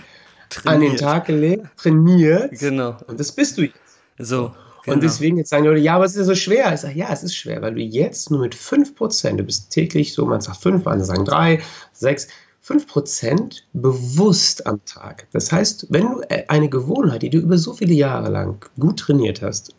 [0.50, 0.74] trainiert.
[0.74, 2.58] an den Tag gelegt, trainiert.
[2.58, 2.96] Genau.
[3.06, 3.76] Und das bist du jetzt.
[4.18, 4.52] So.
[4.84, 4.94] Genau.
[4.94, 6.72] Und deswegen jetzt sagen Leute, ja, aber es ist ja so schwer.
[6.72, 10.14] Ich sage, ja, es ist schwer, weil du jetzt nur mit 5%, du bist täglich
[10.14, 11.60] so, man sagt 5, andere sagen 3,
[11.92, 12.28] 6,
[12.64, 15.26] 5% bewusst am Tag.
[15.32, 19.00] Das heißt, wenn du äh, eine Gewohnheit, die du über so viele Jahre lang gut
[19.00, 19.74] trainiert hast,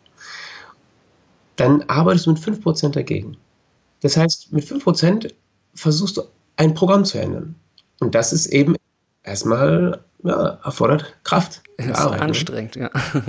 [1.56, 3.36] dann arbeitest du mit 5% dagegen.
[4.00, 5.32] Das heißt, mit 5%
[5.74, 6.22] versuchst du
[6.56, 7.54] ein Programm zu ändern.
[8.00, 8.76] Und das ist eben
[9.22, 11.62] erstmal ja, erfordert Kraft.
[11.76, 12.90] Das ist Arbeit, anstrengend, ne?
[12.94, 13.22] ja.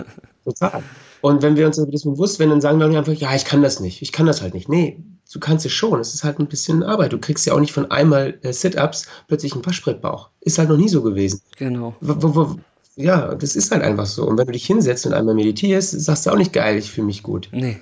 [0.44, 0.84] Total.
[1.22, 3.80] Und wenn wir uns das bewusst werden, dann sagen wir einfach, ja, ich kann das
[3.80, 4.68] nicht, ich kann das halt nicht.
[4.68, 5.02] Nee,
[5.32, 6.00] du kannst es schon.
[6.02, 7.14] Es ist halt ein bisschen Arbeit.
[7.14, 10.30] Du kriegst ja auch nicht von einmal äh, Sit-Ups plötzlich einen Waschbrettbauch.
[10.42, 11.42] Ist halt noch nie so gewesen.
[11.58, 11.96] Genau.
[12.02, 12.56] Wo, wo,
[12.96, 14.28] ja, das ist halt einfach so.
[14.28, 17.08] Und wenn du dich hinsetzt und einmal meditierst, sagst du auch nicht geil, ich fühle
[17.08, 17.50] mich gut.
[17.54, 17.80] Nee.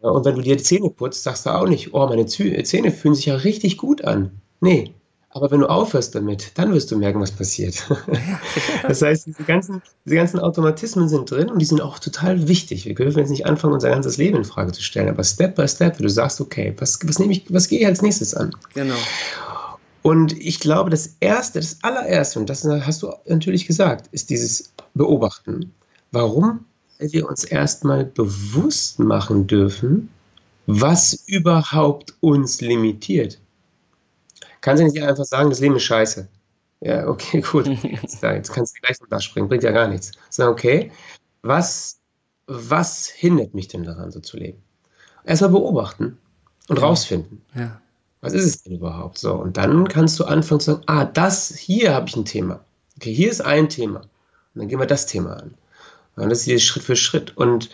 [0.00, 3.14] Und wenn du dir die Zähne putzt, sagst du auch nicht, oh, meine Zähne fühlen
[3.14, 4.30] sich ja richtig gut an.
[4.60, 4.94] Nee,
[5.34, 7.90] aber wenn du aufhörst damit, dann wirst du merken, was passiert.
[8.86, 12.86] das heißt, diese ganzen, diese ganzen Automatismen sind drin und die sind auch total wichtig.
[12.86, 15.66] Wir dürfen jetzt nicht anfangen, unser ganzes Leben in Frage zu stellen, aber Step by
[15.66, 18.52] Step, wenn du sagst, okay, was, was nehme ich, was gehe ich als nächstes an?
[18.74, 18.94] Genau.
[20.02, 24.72] Und ich glaube, das erste, das allererste, und das hast du natürlich gesagt, ist dieses
[24.94, 25.72] Beobachten.
[26.12, 26.64] Warum?
[27.00, 30.10] Weil wir uns erstmal bewusst machen dürfen,
[30.66, 33.40] was überhaupt uns limitiert.
[34.64, 36.26] Kannst du nicht einfach sagen, das Leben ist scheiße.
[36.80, 37.66] Ja, okay, gut.
[37.82, 40.12] Jetzt, jetzt kannst du gleich vom Dach springen, bringt ja gar nichts.
[40.30, 40.90] Sagen, okay,
[41.42, 42.00] was,
[42.46, 44.62] was hindert mich denn daran, so zu leben?
[45.26, 46.16] Erstmal beobachten
[46.68, 46.82] und ja.
[46.82, 47.42] rausfinden.
[47.54, 47.78] Ja.
[48.22, 49.18] Was ist es denn überhaupt?
[49.18, 52.64] So, und dann kannst du anfangen zu sagen, ah, das hier habe ich ein Thema.
[52.96, 54.00] Okay, hier ist ein Thema.
[54.00, 55.58] Und dann gehen wir das Thema an.
[56.16, 57.36] Und das hier ist Schritt für Schritt.
[57.36, 57.68] Und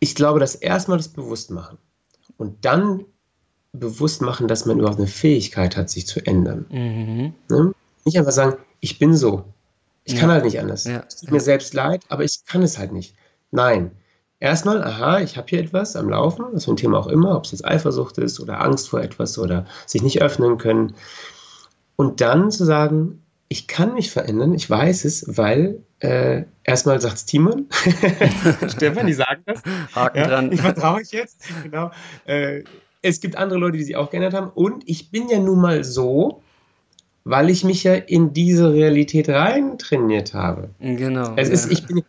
[0.00, 1.78] ich glaube, dass erstmal das bewusst machen
[2.38, 3.04] und dann
[3.72, 6.66] bewusst machen, dass man überhaupt eine Fähigkeit hat, sich zu ändern.
[6.70, 7.34] Mhm.
[7.48, 7.74] Ne?
[8.04, 9.44] Nicht einfach sagen, ich bin so.
[10.04, 10.20] Ich ja.
[10.20, 10.84] kann halt nicht anders.
[10.84, 11.04] Ja.
[11.06, 13.14] Es tut mir selbst leid, aber ich kann es halt nicht.
[13.50, 13.92] Nein.
[14.40, 17.44] Erstmal, aha, ich habe hier etwas am Laufen, was für ein Thema auch immer, ob
[17.44, 20.94] es jetzt Eifersucht ist oder Angst vor etwas oder sich nicht öffnen können.
[21.94, 27.16] Und dann zu sagen, ich kann mich verändern, ich weiß es, weil äh, erstmal sagt
[27.16, 27.68] es Timon.
[28.68, 29.62] Stefan, die sagen das.
[29.94, 30.50] Haken ja, dran.
[30.50, 31.44] Ich vertraue euch jetzt.
[31.62, 31.92] Genau.
[32.24, 32.64] Äh,
[33.02, 34.50] es gibt andere Leute, die sich auch geändert haben.
[34.54, 36.42] Und ich bin ja nun mal so,
[37.24, 40.70] weil ich mich ja in diese Realität rein trainiert habe.
[40.80, 41.34] Genau.
[41.36, 41.54] Es ja.
[41.54, 42.02] ist, ich bin,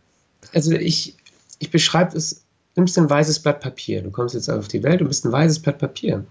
[0.52, 1.16] also ich,
[1.58, 2.44] ich beschreibe es,
[2.76, 4.02] nimmst ein weißes Blatt Papier.
[4.02, 6.24] Du kommst jetzt auf die Welt und bist ein weißes Blatt Papier.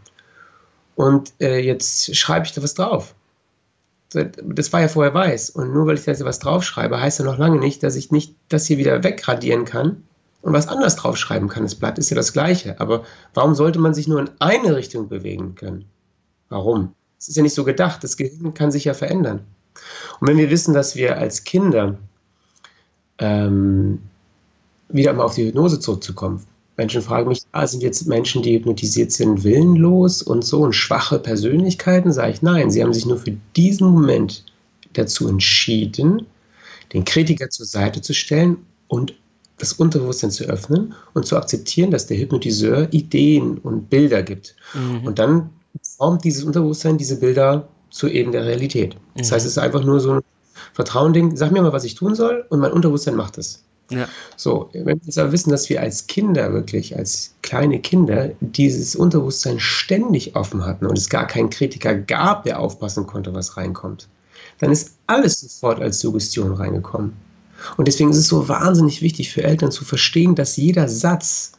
[0.95, 3.15] Und äh, jetzt schreibe ich da was drauf.
[4.11, 5.51] Das war ja vorher weiß.
[5.51, 8.35] Und nur weil ich da was draufschreibe, heißt ja noch lange nicht, dass ich nicht
[8.47, 10.03] das hier wieder wegradieren kann
[10.43, 11.63] und was anders draufschreiben kann.
[11.63, 12.79] Das Blatt ist ja das gleiche.
[12.79, 13.03] Aber
[13.33, 15.85] warum sollte man sich nur in eine Richtung bewegen können?
[16.49, 16.93] Warum?
[17.17, 18.03] Es ist ja nicht so gedacht.
[18.03, 19.45] Das Gehirn kann sich ja verändern.
[20.19, 21.97] Und wenn wir wissen, dass wir als Kinder
[23.19, 23.99] ähm,
[24.89, 26.45] wieder mal auf die Hypnose zurückzukommen.
[26.75, 31.19] Menschen fragen mich, ah, sind jetzt Menschen, die hypnotisiert sind, willenlos und so und schwache
[31.19, 32.11] Persönlichkeiten?
[32.11, 34.43] Sage ich, nein, sie haben sich nur für diesen Moment
[34.93, 36.25] dazu entschieden,
[36.91, 39.15] den Kritiker zur Seite zu stellen und
[39.57, 44.55] das Unterbewusstsein zu öffnen und zu akzeptieren, dass der Hypnotiseur Ideen und Bilder gibt.
[44.73, 45.05] Mhm.
[45.05, 45.49] Und dann
[45.97, 48.97] formt dieses Unterbewusstsein diese Bilder zu eben der Realität.
[49.15, 49.35] Das mhm.
[49.35, 50.21] heißt, es ist einfach nur so ein
[50.73, 51.35] Vertrauen-Ding.
[51.37, 53.63] Sag mir mal, was ich tun soll und mein Unterbewusstsein macht es.
[53.89, 54.07] Ja.
[54.37, 58.95] So, wenn wir jetzt aber wissen, dass wir als Kinder wirklich, als kleine Kinder, dieses
[58.95, 64.07] Unterbewusstsein ständig offen hatten und es gar keinen Kritiker gab, der aufpassen konnte, was reinkommt,
[64.59, 67.13] dann ist alles sofort als Suggestion reingekommen.
[67.77, 71.53] Und deswegen ist es so wahnsinnig wichtig für Eltern zu verstehen, dass jeder Satz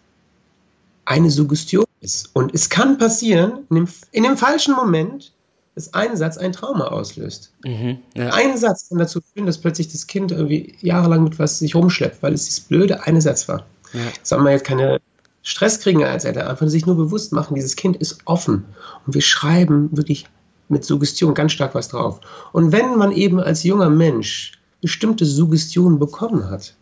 [1.05, 2.31] eine Suggestion ist.
[2.33, 5.33] Und es kann passieren, in dem, in dem falschen Moment,
[5.75, 7.53] dass ein Satz ein Trauma auslöst.
[7.65, 8.31] Mhm, ja.
[8.33, 12.23] Ein Satz kann dazu führen, dass plötzlich das Kind irgendwie jahrelang mit was sich rumschleppt,
[12.23, 13.67] weil es dieses blöde eine Satz war.
[13.93, 14.01] Ja.
[14.23, 15.01] Sagen wir jetzt keine
[15.43, 18.65] Stress kriegen als Eltern, einfach sich nur bewusst machen, dieses Kind ist offen.
[19.07, 20.27] Und wir schreiben wirklich
[20.69, 22.21] mit Suggestion ganz stark was drauf.
[22.53, 24.53] Und wenn man eben als junger Mensch
[24.85, 26.75] bestimmte Suggestionen bekommen hat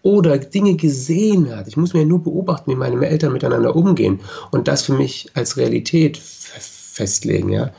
[0.00, 1.68] oder Dinge gesehen hat.
[1.68, 4.20] Ich muss mir nur beobachten, wie meine Eltern miteinander umgehen
[4.50, 7.70] und das für mich als Realität festlegen, ja.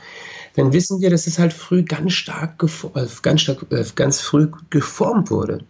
[0.54, 2.62] Dann wissen wir, dass es halt früh ganz stark,
[2.94, 5.64] äh, ganz stark, äh, ganz früh geformt wurde.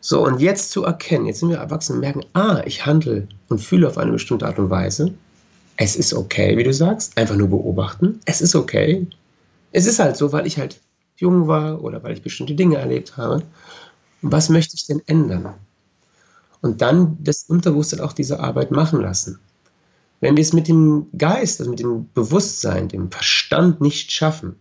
[0.00, 3.60] So, und jetzt zu erkennen, jetzt sind wir erwachsen und merken, ah, ich handle und
[3.60, 5.14] fühle auf eine bestimmte Art und Weise.
[5.76, 8.18] Es ist okay, wie du sagst, einfach nur beobachten.
[8.24, 9.06] Es ist okay.
[9.70, 10.80] Es ist halt so, weil ich halt
[11.20, 13.42] jung war oder weil ich bestimmte Dinge erlebt habe.
[14.22, 15.54] Was möchte ich denn ändern?
[16.60, 19.38] und dann das Unterbewusstsein auch diese Arbeit machen lassen.
[20.20, 24.56] Wenn wir es mit dem Geist, also mit dem Bewusstsein, dem Verstand nicht schaffen,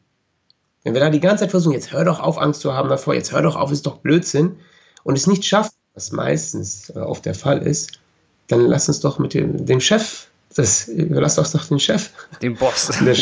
[0.84, 3.16] wenn wir da die ganze Zeit versuchen, jetzt hör doch auf, Angst zu haben davor,
[3.16, 4.58] jetzt hör doch auf, ist doch Blödsinn,
[5.04, 8.00] und es nicht schaffen, was meistens äh, oft der Fall ist,
[8.48, 12.10] dann lass uns doch mit dem, dem Chef, das überlass doch doch den Chef.
[12.42, 12.92] Dem Boss.
[13.06, 13.16] Der,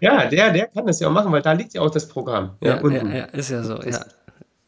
[0.00, 2.50] ja, der, der kann das ja auch machen, weil da liegt ja auch das Programm.
[2.60, 3.80] Ja, ja, ja, ja ist ja so.
[3.82, 4.04] Ja.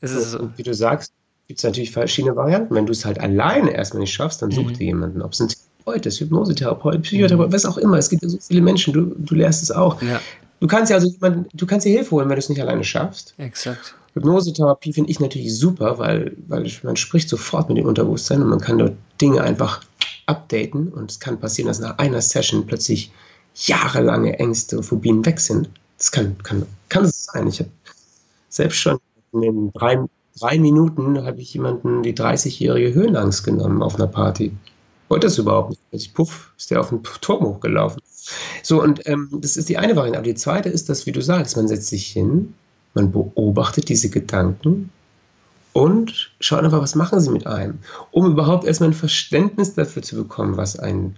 [0.00, 0.50] Ist so, so.
[0.56, 1.12] wie du sagst,
[1.48, 2.74] gibt es natürlich verschiedene Varianten.
[2.74, 4.74] Wenn du es halt alleine erstmal nicht schaffst, dann such mhm.
[4.74, 5.20] dir jemanden.
[5.20, 7.52] Ob es ein Therapeut ist, Hypnosetherapeut, Psychotherapeut, mhm.
[7.52, 7.98] was auch immer.
[7.98, 10.00] Es gibt ja so viele Menschen, du, du lernst es auch.
[10.02, 10.20] Ja.
[10.60, 12.84] Du kannst ja also jemanden, du kannst dir Hilfe holen, wenn du es nicht alleine
[12.84, 13.34] schaffst.
[13.38, 13.94] Exakt.
[14.14, 18.60] Hypnosetherapie finde ich natürlich super, weil, weil man spricht sofort mit dem Unterbewusstsein und man
[18.60, 19.82] kann dort Dinge einfach
[20.28, 23.12] updaten und es kann passieren, dass nach einer Session plötzlich
[23.54, 25.70] jahrelange Ängste und Phobien weg sind.
[25.96, 27.48] Das kann, kann, kann es sein.
[27.48, 27.70] Ich habe
[28.48, 28.98] selbst schon
[29.32, 29.98] in den drei,
[30.38, 34.52] drei Minuten habe ich jemanden die 30-jährige Höhenangst genommen auf einer Party.
[35.08, 36.14] Wollte das überhaupt nicht.
[36.14, 38.00] Puff, ist der auf den Turm hochgelaufen.
[38.62, 40.18] So, und ähm, das ist die eine Variante.
[40.18, 42.54] Aber die zweite ist, dass, wie du sagst, man setzt sich hin,
[42.94, 44.90] man beobachtet diese Gedanken
[45.78, 47.78] und schaut einfach, was machen sie mit einem,
[48.10, 51.16] um überhaupt erstmal ein Verständnis dafür zu bekommen, was einen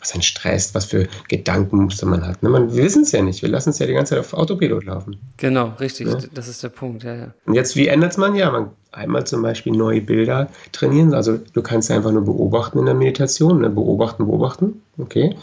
[0.00, 2.42] was einen stresst, was für Gedankenmuster man hat.
[2.42, 2.48] Ne?
[2.48, 3.40] Man, wir wissen es ja nicht.
[3.40, 5.16] Wir lassen es ja die ganze Zeit auf Autopilot laufen.
[5.36, 6.08] Genau, richtig.
[6.08, 6.18] Ja?
[6.34, 7.34] Das ist der Punkt, ja, ja.
[7.46, 8.34] Und jetzt, wie ändert man?
[8.34, 11.14] Ja, man einmal zum Beispiel neue Bilder trainieren.
[11.14, 13.60] Also du kannst einfach nur beobachten in der Meditation.
[13.60, 13.70] Ne?
[13.70, 14.82] Beobachten, beobachten.
[14.98, 15.36] Okay.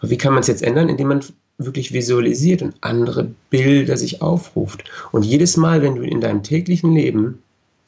[0.00, 0.90] Aber wie kann man es jetzt ändern?
[0.90, 1.20] Indem man
[1.56, 4.84] wirklich visualisiert und andere Bilder sich aufruft.
[5.10, 7.42] Und jedes Mal, wenn du in deinem täglichen Leben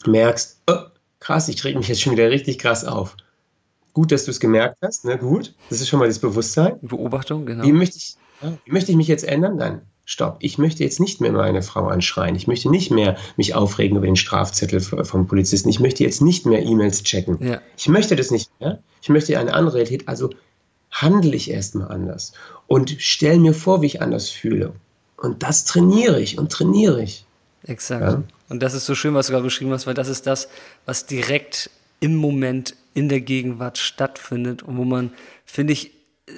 [0.07, 0.79] merkst, oh,
[1.21, 3.17] krass, ich reg mich jetzt schon wieder richtig krass auf,
[3.99, 5.05] Gut, dass du es gemerkt hast.
[5.05, 5.19] Ne?
[5.19, 6.79] Gut, das ist schon mal das Bewusstsein.
[6.83, 7.65] Beobachtung, genau.
[7.65, 9.57] Wie möchte ich, ja, wie möchte ich mich jetzt ändern?
[9.57, 10.37] Nein, stopp.
[10.39, 12.37] Ich möchte jetzt nicht mehr meine Frau anschreien.
[12.37, 15.69] Ich möchte nicht mehr mich aufregen über den Strafzettel vom Polizisten.
[15.69, 17.39] Ich möchte jetzt nicht mehr E-Mails checken.
[17.45, 17.61] Ja.
[17.77, 18.79] Ich möchte das nicht mehr.
[19.03, 20.07] Ich möchte eine andere Realität.
[20.07, 20.31] Also
[20.93, 22.35] handle ich erstmal anders
[22.69, 24.75] und stelle mir vor, wie ich anders fühle.
[25.17, 27.27] Und das trainiere ich und trainiere ich.
[27.65, 28.03] Exakt.
[28.03, 28.23] Ja?
[28.49, 30.49] Und das ist so schön, was du gerade beschrieben hast, weil das ist das,
[30.87, 35.13] was direkt im Moment in der Gegenwart stattfindet und wo man,
[35.45, 35.93] finde ich,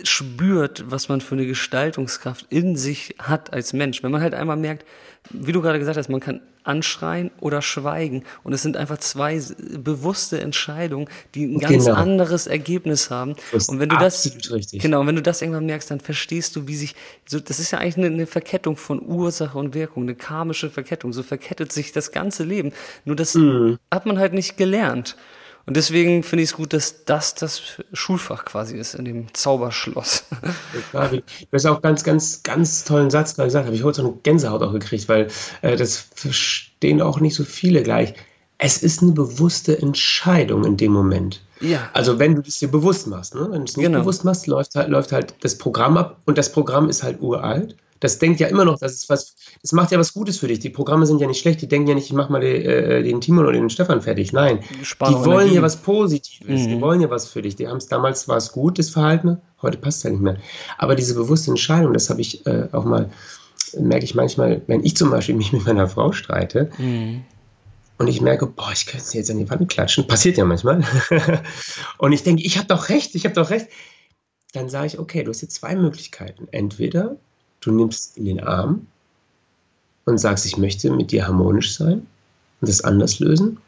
[0.04, 4.02] spürt, was man für eine Gestaltungskraft in sich hat als Mensch.
[4.02, 4.84] Wenn man halt einmal merkt,
[5.30, 9.40] wie du gerade gesagt hast, man kann anschreien oder schweigen und es sind einfach zwei
[9.78, 11.96] bewusste Entscheidungen, die ein ganz genau.
[11.96, 13.34] anderes Ergebnis haben.
[13.52, 14.80] Und wenn du das richtig.
[14.80, 16.94] genau, wenn du das irgendwann merkst, dann verstehst du, wie sich
[17.26, 21.12] so das ist ja eigentlich eine, eine Verkettung von Ursache und Wirkung, eine karmische Verkettung.
[21.12, 22.72] So verkettet sich das ganze Leben.
[23.04, 23.74] Nur das mm.
[23.90, 25.16] hat man halt nicht gelernt.
[25.70, 30.24] Und deswegen finde ich es gut, dass das das Schulfach quasi ist in dem Zauberschloss.
[30.92, 34.08] Ja, du hast auch ganz, ganz, ganz tollen Satz gerade gesagt, habe ich heute so
[34.08, 35.28] eine Gänsehaut auch gekriegt, weil
[35.62, 38.14] äh, das verstehen auch nicht so viele gleich.
[38.58, 41.40] Es ist eine bewusste Entscheidung in dem Moment.
[41.60, 41.88] Ja.
[41.92, 43.42] Also wenn du das dir bewusst machst, ne?
[43.42, 44.00] wenn du es nicht genau.
[44.00, 47.76] bewusst machst, läuft halt, läuft halt das Programm ab und das Programm ist halt uralt
[48.00, 50.58] das denkt ja immer noch, das ist was, das macht ja was Gutes für dich.
[50.58, 53.02] Die Programme sind ja nicht schlecht, die denken ja nicht, ich mach mal den, äh,
[53.02, 54.32] den Timon oder den Stefan fertig.
[54.32, 55.54] Nein, die, die wollen Energie.
[55.56, 56.68] ja was Positives, mhm.
[56.68, 57.56] die wollen ja was für dich.
[57.56, 60.38] Die haben es damals war es gut, das Verhalten, heute passt es ja nicht mehr.
[60.78, 63.10] Aber diese bewusste Entscheidung, das habe ich äh, auch mal,
[63.78, 67.22] merke ich manchmal, wenn ich zum Beispiel mich mit meiner Frau streite, mhm.
[67.98, 70.06] Und ich merke, boah, ich könnte sie jetzt an die Wand klatschen.
[70.06, 70.82] Passiert ja manchmal.
[71.98, 73.66] und ich denke, ich habe doch recht, ich habe doch recht.
[74.54, 76.48] Dann sage ich, okay, du hast jetzt zwei Möglichkeiten.
[76.50, 77.18] Entweder
[77.60, 78.86] Du nimmst in den Arm
[80.04, 82.06] und sagst, ich möchte mit dir harmonisch sein
[82.60, 83.58] und das anders lösen.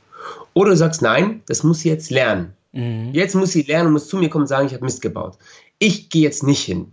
[0.54, 2.54] Oder du sagst, nein, das muss sie jetzt lernen.
[2.72, 3.10] Mhm.
[3.12, 5.36] Jetzt muss sie lernen und muss zu mir kommen und sagen, ich habe Mist gebaut.
[5.78, 6.92] Ich gehe jetzt nicht hin.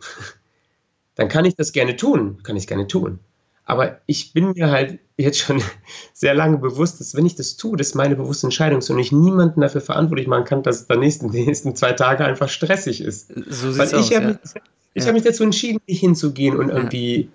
[1.15, 3.19] Dann kann ich das gerne tun, kann ich gerne tun.
[3.69, 5.61] Aber ich bin mir halt jetzt schon
[6.13, 9.11] sehr lange bewusst, dass wenn ich das tue, das meine bewusste Entscheidung ist und ich
[9.11, 12.99] niemanden dafür verantwortlich machen kann, dass es dann nächsten, die nächsten zwei Tage einfach stressig
[12.99, 13.31] ist.
[13.47, 14.61] So Weil ich aus, habe ja.
[14.95, 15.07] Ich ja.
[15.07, 17.29] habe mich dazu entschieden, nicht hinzugehen und irgendwie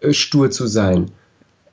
[0.00, 1.10] äh, stur zu sein.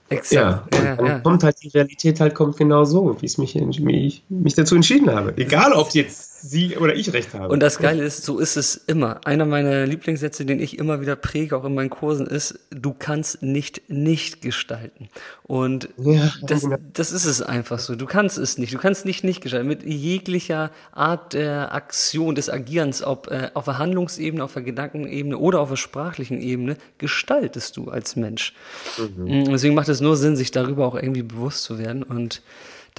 [0.10, 0.34] Exakt.
[0.34, 1.20] Ja, und ja, dann ja.
[1.20, 5.12] kommt halt die Realität halt kommt genau so, wie es mich, mich, mich dazu entschieden
[5.12, 5.38] habe.
[5.38, 7.50] Egal, ob jetzt sie oder ich recht habe.
[7.50, 9.22] Und das Geile ist, so ist es immer.
[9.26, 13.42] Einer meiner Lieblingssätze, den ich immer wieder präge, auch in meinen Kursen, ist, du kannst
[13.42, 15.10] nicht nicht gestalten.
[15.44, 17.96] Und ja, das, das ist es einfach so.
[17.96, 18.74] Du kannst es nicht.
[18.74, 19.68] Du kannst nicht nicht gestalten.
[19.68, 25.38] Mit jeglicher Art der Aktion, des Agierens, ob äh, auf der Handlungsebene, auf der Gedankenebene
[25.38, 28.54] oder auf der sprachlichen Ebene, gestaltest du als Mensch.
[28.98, 29.46] Mhm.
[29.46, 32.42] Deswegen macht es nur Sinn, sich darüber auch irgendwie bewusst zu werden und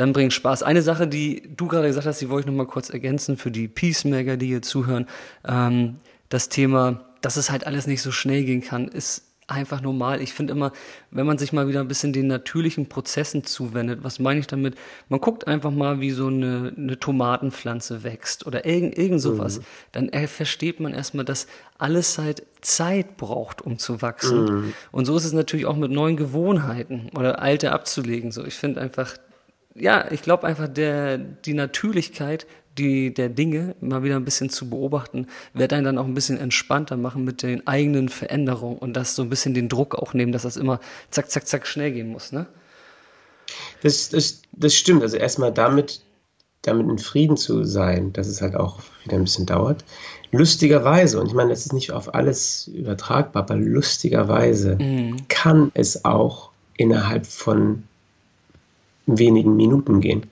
[0.01, 0.63] dann bringt Spaß.
[0.63, 3.51] Eine Sache, die du gerade gesagt hast, die wollte ich noch mal kurz ergänzen für
[3.51, 5.07] die Peacemaker, die hier zuhören.
[5.47, 5.97] Ähm,
[6.31, 10.23] das Thema, dass es halt alles nicht so schnell gehen kann, ist einfach normal.
[10.23, 10.73] Ich finde immer,
[11.11, 14.75] wenn man sich mal wieder ein bisschen den natürlichen Prozessen zuwendet, was meine ich damit?
[15.11, 19.59] Man guckt einfach mal, wie so eine, eine Tomatenpflanze wächst oder irgend, irgend sowas.
[19.59, 19.65] Mhm.
[19.93, 24.45] Dann äh, versteht man erstmal, dass alles halt Zeit braucht, um zu wachsen.
[24.45, 24.75] Mhm.
[24.93, 28.33] Und so ist es natürlich auch mit neuen Gewohnheiten oder alte abzulegen.
[28.33, 29.17] So, ich finde einfach,
[29.74, 32.46] ja, ich glaube einfach, der, die Natürlichkeit
[32.78, 36.38] die, der Dinge mal wieder ein bisschen zu beobachten, wird einen dann auch ein bisschen
[36.38, 40.33] entspannter machen mit den eigenen Veränderungen und das so ein bisschen den Druck auch nehmen,
[40.33, 40.80] dass das immer
[41.11, 42.46] zack, zack, zack schnell gehen muss, ne?
[43.83, 45.02] Das, das, das stimmt.
[45.02, 46.02] Also erstmal damit,
[46.62, 49.85] damit in Frieden zu sein, dass es halt auch wieder ein bisschen dauert.
[50.30, 55.16] Lustigerweise, und ich meine, das ist nicht auf alles übertragbar, aber lustigerweise mhm.
[55.28, 57.83] kann es auch innerhalb von
[59.18, 60.25] wenigen Minuten gehen.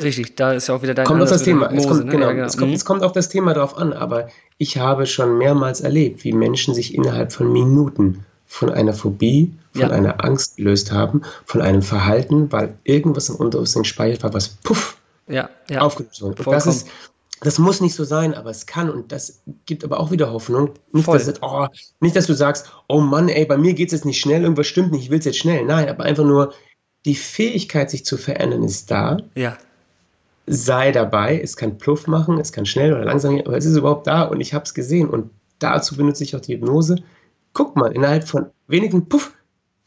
[0.00, 1.70] Richtig, da ist ja auch wieder dein kommt auf das Thema.
[1.70, 2.10] Hypnose, es kommt, ne?
[2.10, 2.46] genau, ja, genau.
[2.46, 2.76] Es, kommt, mhm.
[2.76, 6.74] es kommt auf das Thema drauf an, aber ich habe schon mehrmals erlebt, wie Menschen
[6.74, 9.90] sich innerhalb von Minuten von einer Phobie, von ja.
[9.90, 14.98] einer Angst gelöst haben, von einem Verhalten, weil irgendwas im Unterbewusstsein gespeichert war, was puff
[15.28, 15.80] ja, ja.
[15.80, 16.42] aufgelöst wurde.
[16.42, 16.88] Und das ist,
[17.40, 20.70] das muss nicht so sein, aber es kann und das gibt aber auch wieder Hoffnung.
[20.92, 21.66] Nicht, dass, oh,
[22.00, 24.66] nicht dass, du sagst, oh Mann, ey, bei mir geht es jetzt nicht schnell, irgendwas
[24.66, 25.64] stimmt nicht, ich will es jetzt schnell.
[25.64, 26.54] Nein, aber einfach nur
[27.06, 29.18] die Fähigkeit, sich zu verändern, ist da.
[29.34, 29.56] Ja
[30.46, 31.40] sei dabei.
[31.40, 34.22] Es kann Pluff machen, es kann schnell oder langsam gehen, aber es ist überhaupt da
[34.22, 35.08] und ich habe es gesehen.
[35.08, 36.96] Und dazu benutze ich auch die Hypnose.
[37.52, 39.32] Guck mal, innerhalb von wenigen Puff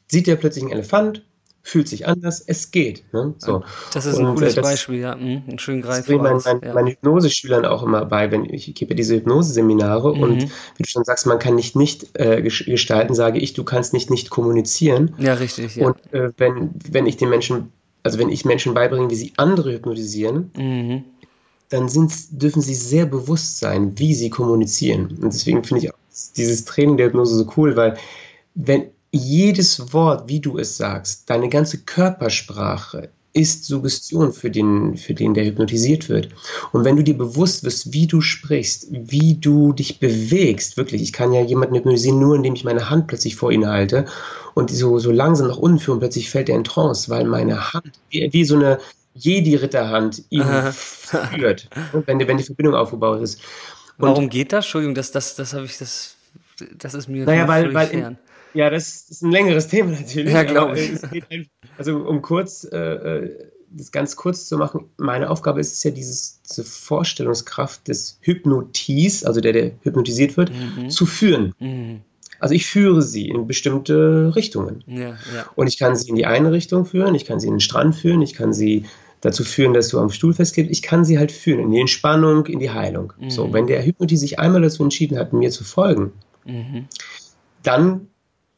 [0.08, 1.24] sieht er plötzlich einen Elefant,
[1.62, 3.04] fühlt sich anders, es geht.
[3.13, 3.34] Ne?
[3.38, 3.63] So.
[3.93, 5.15] Das ist ein und, cooles äh, das, Beispiel, ja.
[5.15, 6.43] Mhm, ein schön greifbares.
[6.43, 6.74] Das mein, mein, ja.
[6.74, 10.24] meine Hypnoseschülern auch immer bei, wenn ich gebe diese Hypnoseseminare mhm.
[10.24, 13.93] und wie du schon sagst, man kann nicht nicht äh, gestalten, sage ich, du kannst
[13.93, 15.13] nicht nicht kommunizieren.
[15.17, 15.76] Ja, richtig.
[15.76, 15.88] Ja.
[15.88, 17.72] Und äh, wenn, wenn ich den Menschen
[18.04, 21.04] also wenn ich Menschen beibringe, wie sie andere hypnotisieren, mhm.
[21.69, 25.17] dann sind, dürfen sie sehr bewusst sein, wie sie kommunizieren.
[25.22, 25.98] Und deswegen finde ich auch
[26.36, 27.98] dieses Training der Hypnose so cool, weil
[28.56, 35.13] wenn jedes Wort, wie du es sagst, deine ganze Körpersprache ist Suggestion für den, für
[35.13, 36.30] den, der hypnotisiert wird.
[36.72, 41.13] Und wenn du dir bewusst wirst, wie du sprichst, wie du dich bewegst, wirklich, ich
[41.13, 44.06] kann ja jemanden hypnotisieren, nur indem ich meine Hand plötzlich vor ihn halte
[44.56, 47.74] und so, so langsam nach unten führe und plötzlich fällt er in Trance, weil meine
[47.74, 48.80] Hand, wie, wie so eine
[49.13, 51.69] Jedi-Ritterhand ihn führt,
[52.06, 53.41] wenn, wenn die Verbindung aufgebaut ist.
[53.98, 54.65] Und Warum geht das?
[54.65, 56.15] Entschuldigung, das, das, das habe ich, das,
[56.78, 58.17] das ist mir naja, weil, weil in,
[58.54, 60.34] ja, das ist ein längeres Thema natürlich.
[60.34, 61.50] Ja, glaube ich.
[61.78, 65.92] also um kurz äh, äh, das ganz kurz zu machen, meine Aufgabe ist es ja,
[65.92, 70.90] dieses, diese Vorstellungskraft des Hypnotis, also der, der hypnotisiert wird, mhm.
[70.90, 71.54] zu führen.
[71.60, 72.02] Mhm.
[72.40, 74.84] Also ich führe sie in bestimmte Richtungen.
[74.88, 75.18] Ja, ja.
[75.56, 77.96] Und ich kann sie in die eine Richtung führen, ich kann sie in den Strand
[77.96, 78.86] führen, ich kann sie
[79.22, 80.72] dazu führen, dass du am Stuhl festklebst.
[80.72, 83.14] Ich kann sie halt führen in die Entspannung, in die Heilung.
[83.20, 83.30] Mhm.
[83.30, 86.14] So, wenn der Hypnotis sich einmal dazu entschieden hat, mir zu folgen,
[86.46, 86.88] mhm.
[87.64, 88.08] dann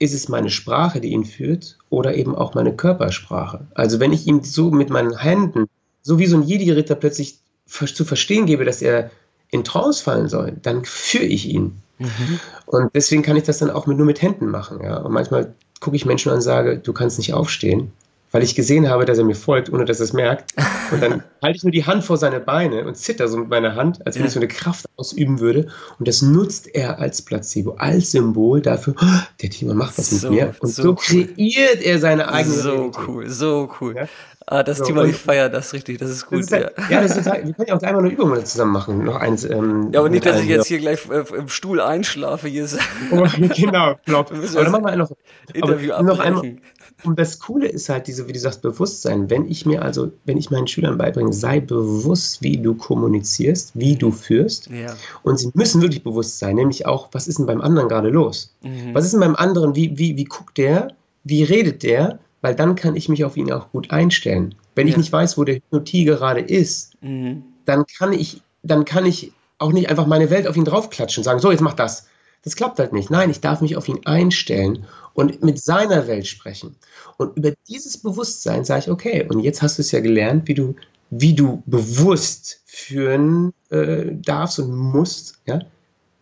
[0.01, 3.67] ist es meine Sprache, die ihn führt, oder eben auch meine Körpersprache.
[3.75, 5.67] Also wenn ich ihm so mit meinen Händen,
[6.01, 7.37] so wie so ein Jedi-Ritter plötzlich
[7.67, 9.11] zu verstehen gebe, dass er
[9.49, 11.81] in Trance fallen soll, dann führe ich ihn.
[11.99, 12.39] Mhm.
[12.65, 14.81] Und deswegen kann ich das dann auch mit, nur mit Händen machen.
[14.83, 14.97] Ja?
[14.97, 17.91] Und manchmal gucke ich Menschen an und sage, du kannst nicht aufstehen
[18.31, 20.53] weil ich gesehen habe, dass er mir folgt, ohne dass er es merkt.
[20.91, 23.75] Und dann halte ich nur die Hand vor seine Beine und zitter so mit meiner
[23.75, 24.27] Hand, als wenn ja.
[24.27, 25.67] ich so eine Kraft ausüben würde.
[25.99, 29.05] Und das nutzt er als Placebo, als Symbol dafür, oh,
[29.41, 30.55] der Thema macht was so, mit mir.
[30.59, 31.83] Und so, so kreiert cool.
[31.83, 33.07] er seine eigene So Realität.
[33.07, 33.95] cool, so cool.
[33.95, 34.07] Ja?
[34.47, 36.39] Ah, das so, Thema, ich feiere das richtig, das ist gut.
[36.39, 36.89] Das ist halt, ja.
[36.89, 39.03] ja, das ist halt, wir können ja auch einmal eine Übung zusammen machen.
[39.05, 39.45] Noch eins.
[39.45, 42.47] Ähm, ja, aber nicht, dass ich jetzt hier gleich äh, im Stuhl einschlafe.
[42.47, 42.77] Hier ist
[43.11, 44.31] oh, genau, flop.
[44.31, 45.11] Aber dann machen wir noch,
[45.53, 46.57] Interview noch einmal,
[47.03, 49.29] und das Coole ist halt diese, wie du sagst, Bewusstsein.
[49.29, 53.95] Wenn ich mir also, wenn ich meinen Schülern beibringe, sei bewusst, wie du kommunizierst, wie
[53.95, 54.69] du führst.
[54.69, 54.95] Ja.
[55.23, 58.53] Und sie müssen wirklich bewusst sein, nämlich auch, was ist denn beim anderen gerade los?
[58.61, 58.93] Mhm.
[58.93, 62.19] Was ist denn beim anderen, wie, wie, wie guckt der, wie redet der?
[62.41, 64.55] Weil dann kann ich mich auf ihn auch gut einstellen.
[64.75, 64.91] Wenn ja.
[64.91, 67.43] ich nicht weiß, wo der Hypnotie gerade ist, mhm.
[67.65, 71.25] dann kann ich, dann kann ich auch nicht einfach meine Welt auf ihn draufklatschen und
[71.25, 72.07] sagen, so, jetzt mach das.
[72.43, 73.09] Das klappt halt nicht.
[73.09, 76.75] Nein, ich darf mich auf ihn einstellen und mit seiner Welt sprechen.
[77.17, 80.55] Und über dieses Bewusstsein sage ich, okay, und jetzt hast du es ja gelernt, wie
[80.55, 80.75] du,
[81.11, 85.39] wie du bewusst führen äh, darfst und musst.
[85.45, 85.59] Ja?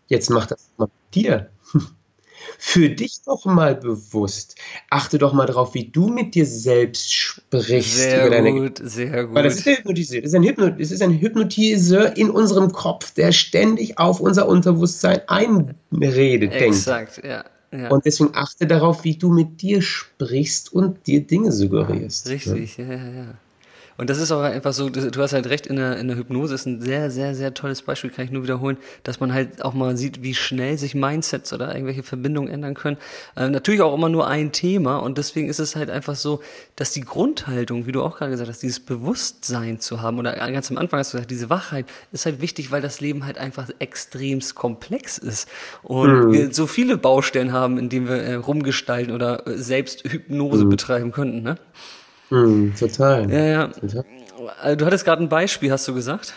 [0.08, 1.50] Jetzt mach das mal mit dir.
[2.58, 4.56] Für dich doch mal bewusst.
[4.90, 7.98] Achte doch mal darauf, wie du mit dir selbst sprichst.
[7.98, 9.36] Sehr gut, sehr gut.
[9.36, 10.22] Weil das ist der Hypnotiseur.
[10.22, 14.48] Das ist, ein Hypno das ist ein Hypnotiseur in unserem Kopf, der ständig auf unser
[14.48, 16.76] Unterbewusstsein einredet, denkt.
[16.76, 17.46] Exakt, ja.
[17.72, 17.90] Ja.
[17.90, 22.28] Und deswegen achte darauf, wie du mit dir sprichst und dir Dinge suggerierst.
[22.28, 23.38] Richtig, ja, ja, ja.
[24.00, 26.56] Und das ist auch einfach so, du hast halt recht, in der, in der Hypnose
[26.56, 29.74] ist ein sehr, sehr, sehr tolles Beispiel, kann ich nur wiederholen, dass man halt auch
[29.74, 32.96] mal sieht, wie schnell sich Mindsets oder irgendwelche Verbindungen ändern können.
[33.36, 36.42] Äh, natürlich auch immer nur ein Thema und deswegen ist es halt einfach so,
[36.78, 40.72] dass die Grundhaltung, wie du auch gerade gesagt hast, dieses Bewusstsein zu haben oder ganz
[40.72, 43.68] am Anfang hast du gesagt, diese Wachheit ist halt wichtig, weil das Leben halt einfach
[43.80, 45.50] extremst komplex ist
[45.84, 46.32] und mhm.
[46.32, 50.70] wir so viele Baustellen haben, in denen wir äh, rumgestalten oder äh, selbst Hypnose mhm.
[50.70, 51.58] betreiben könnten, ne?
[52.30, 53.32] Mhm, total.
[53.32, 53.68] Ja, ja.
[53.68, 54.06] Total.
[54.64, 56.34] Äh, du hattest gerade ein Beispiel, hast du gesagt?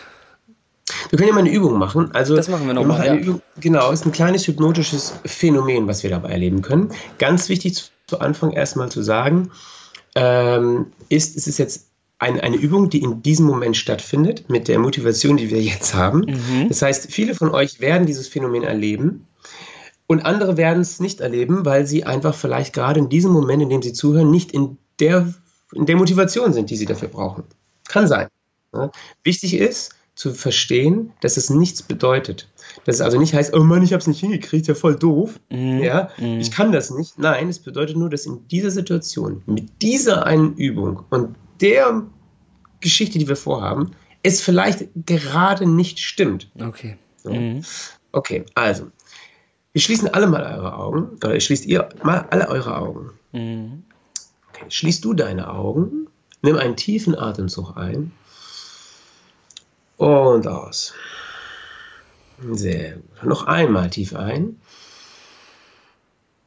[1.09, 2.09] Wir können ja mal eine Übung machen.
[2.13, 3.23] Also, das machen wir nochmal.
[3.25, 3.35] Ja.
[3.59, 6.91] Genau, ist ein kleines hypnotisches Phänomen, was wir dabei erleben können.
[7.19, 9.51] Ganz wichtig zu, zu Anfang erstmal zu sagen,
[10.15, 11.87] ähm, ist, es ist jetzt
[12.19, 16.19] ein, eine Übung, die in diesem Moment stattfindet, mit der Motivation, die wir jetzt haben.
[16.19, 16.69] Mhm.
[16.69, 19.27] Das heißt, viele von euch werden dieses Phänomen erleben.
[20.05, 23.69] Und andere werden es nicht erleben, weil sie einfach vielleicht gerade in diesem Moment, in
[23.69, 25.33] dem sie zuhören, nicht in der,
[25.75, 27.43] in der Motivation sind, die sie dafür brauchen.
[27.87, 28.27] Kann sein.
[28.73, 28.91] Ja.
[29.23, 32.47] Wichtig ist zu verstehen, dass es nichts bedeutet.
[32.85, 35.39] Dass es also nicht heißt, oh Mann, ich habe es nicht hingekriegt, ja voll doof.
[35.49, 35.79] Mhm.
[35.79, 36.39] Ja, mhm.
[36.39, 37.17] ich kann das nicht.
[37.17, 42.03] Nein, es bedeutet nur, dass in dieser Situation, mit dieser einen Übung und der
[42.79, 46.49] Geschichte, die wir vorhaben, es vielleicht gerade nicht stimmt.
[46.59, 46.97] Okay.
[47.17, 47.33] So.
[47.33, 47.63] Mhm.
[48.11, 48.91] Okay, also
[49.71, 53.09] wir schließen alle mal eure Augen, oder schließt ihr mal alle eure Augen.
[54.69, 56.07] Schließt du deine Augen,
[56.41, 58.11] nimm einen tiefen Atemzug ein
[59.97, 60.93] und aus.
[62.51, 63.23] Sehr gut.
[63.23, 64.59] Noch einmal tief ein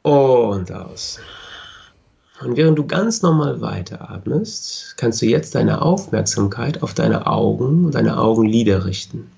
[0.02, 1.20] und aus.
[2.42, 7.94] Und während du ganz normal weiteratmest, kannst du jetzt deine Aufmerksamkeit auf deine Augen und
[7.94, 9.30] deine Augenlider richten.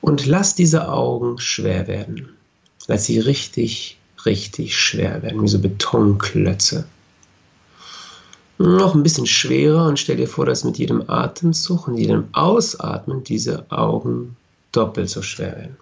[0.00, 2.28] Und lass diese Augen schwer werden.
[2.86, 6.86] Lass sie richtig, richtig schwer werden, wie so Betonklötze.
[8.58, 13.22] Noch ein bisschen schwerer und stell dir vor, dass mit jedem Atemzug und jedem Ausatmen
[13.22, 14.36] diese Augen
[14.72, 15.76] doppelt so schwer werden.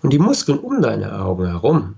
[0.00, 1.96] Und die Muskeln um deine Augen herum,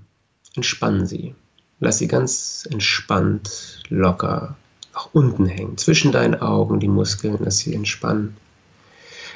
[0.55, 1.35] entspannen sie.
[1.79, 4.55] Lass sie ganz entspannt, locker
[4.93, 5.77] nach unten hängen.
[5.77, 8.35] Zwischen deinen Augen die Muskeln, lass sie entspannen.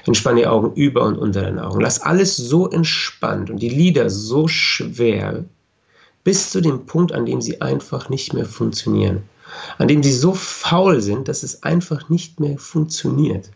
[0.07, 1.81] Entspann die Augen über und unter deinen Augen.
[1.81, 5.45] Lass alles so entspannt und die Lider so schwer,
[6.23, 9.23] bis zu dem Punkt, an dem sie einfach nicht mehr funktionieren.
[9.77, 13.49] An dem sie so faul sind, dass es einfach nicht mehr funktioniert.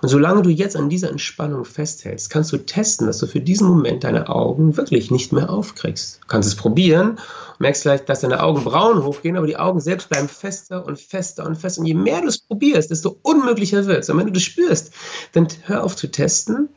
[0.00, 3.68] Und solange du jetzt an dieser Entspannung festhältst, kannst du testen, dass du für diesen
[3.68, 6.20] Moment deine Augen wirklich nicht mehr aufkriegst.
[6.22, 7.18] Du kannst es probieren,
[7.58, 11.46] merkst vielleicht, dass deine Augen braun hochgehen, aber die Augen selbst bleiben fester und fester
[11.46, 11.80] und fester.
[11.80, 14.10] Und je mehr du es probierst, desto unmöglicher wird es.
[14.10, 14.92] Und wenn du das spürst,
[15.32, 16.68] dann hör auf zu testen.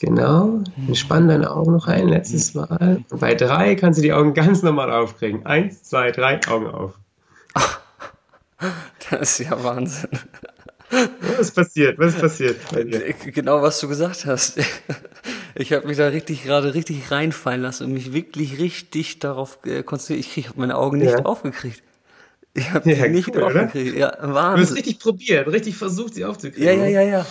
[0.00, 3.02] Genau, entspann deine Augen noch ein letztes Mal.
[3.10, 5.44] Und bei drei kannst du die Augen ganz normal aufkriegen.
[5.44, 6.94] Eins, zwei, drei, Augen auf.
[9.10, 10.10] Das ist ja Wahnsinn.
[10.90, 11.98] Was ist passiert?
[11.98, 12.56] Was ist passiert?
[13.32, 14.58] Genau, was du gesagt hast.
[15.54, 19.82] Ich habe mich da richtig gerade richtig reinfallen lassen und mich wirklich richtig darauf äh,
[19.82, 20.36] konzentriert.
[20.36, 21.24] Ich habe meine Augen nicht ja.
[21.24, 21.82] aufgekriegt.
[22.54, 23.96] Ich habe ja, die nicht cool, aufgekriegt.
[23.96, 23.98] Oder?
[23.98, 24.62] Ja, Wahnsinn.
[24.62, 26.64] Du hast richtig probiert, richtig versucht, sie aufzukriegen.
[26.64, 27.26] Ja, ja, ja, ja.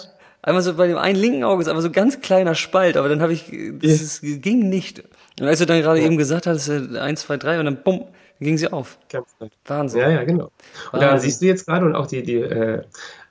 [0.48, 3.10] Einmal so bei dem einen linken Auge ist einfach so ein ganz kleiner Spalt, aber
[3.10, 4.38] dann habe ich, das ja.
[4.38, 5.04] ging nicht.
[5.42, 6.06] Und als du dann gerade ja.
[6.06, 8.06] eben gesagt hast, eins, zwei, drei und dann bumm,
[8.40, 8.98] ging sie auf.
[9.12, 9.52] Nett.
[9.66, 10.00] Wahnsinn.
[10.00, 10.50] Ja, ja, genau.
[10.94, 12.82] Und da siehst du jetzt gerade und auch die, die äh,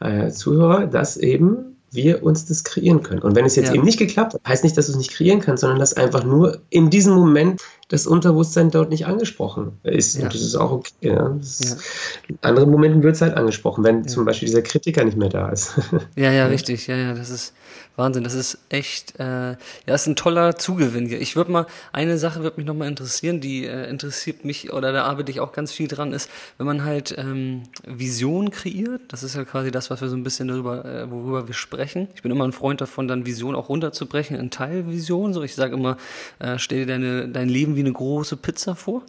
[0.01, 3.23] äh, Zuhörer, dass eben wir uns das kreieren können.
[3.23, 3.77] Und wenn es jetzt ja.
[3.77, 6.23] eben nicht geklappt hat, heißt nicht, dass du es nicht kreieren kannst, sondern dass einfach
[6.23, 10.17] nur in diesem Moment das Unterbewusstsein dort nicht angesprochen ist.
[10.17, 10.25] Ja.
[10.25, 10.91] Und das ist auch okay.
[11.03, 11.37] Ja.
[11.41, 11.79] Ist,
[12.27, 15.49] in anderen Momenten wird es halt angesprochen, wenn zum Beispiel dieser Kritiker nicht mehr da
[15.51, 15.75] ist.
[16.17, 16.87] Ja, ja, richtig.
[16.87, 17.53] Ja, ja, das ist
[17.97, 18.25] Wahnsinn.
[18.25, 19.57] Das ist echt, äh, ja,
[19.87, 21.21] das ist ein toller Zugewinn hier.
[21.21, 25.05] Ich würde mal, eine Sache würde mich nochmal interessieren, die äh, interessiert mich oder da
[25.05, 29.35] arbeite ich auch ganz viel dran, ist, wenn man halt ähm, Vision kreiert, das ist
[29.35, 32.09] ja quasi das, was wir so ein bisschen darüber, äh, worüber wir sprechen.
[32.15, 35.33] Ich bin immer ein Freund davon, dann Vision auch runterzubrechen in Teilvision.
[35.33, 35.97] So, ich sage immer,
[36.39, 39.03] äh, stell dir deine, dein Leben wie eine große Pizza vor.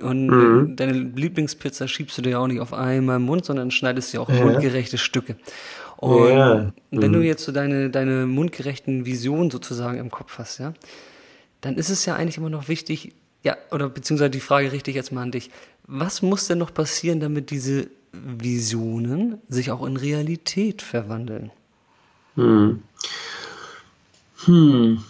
[0.00, 0.76] Und mhm.
[0.76, 4.20] deine Lieblingspizza schiebst du dir ja auch nicht auf einmal im Mund, sondern schneidest dir
[4.20, 4.44] auch ja.
[4.44, 5.36] mundgerechte Stücke.
[5.98, 6.72] Und ja.
[6.90, 7.24] wenn du mhm.
[7.24, 10.74] jetzt so deine, deine mundgerechten Visionen sozusagen im Kopf hast, ja,
[11.60, 14.96] dann ist es ja eigentlich immer noch wichtig, ja, oder beziehungsweise die Frage richte ich
[14.96, 15.50] jetzt mal an dich.
[15.86, 21.50] Was muss denn noch passieren, damit diese Visionen sich auch in Realität verwandeln?
[22.34, 22.82] Hm.
[24.44, 25.04] Hm.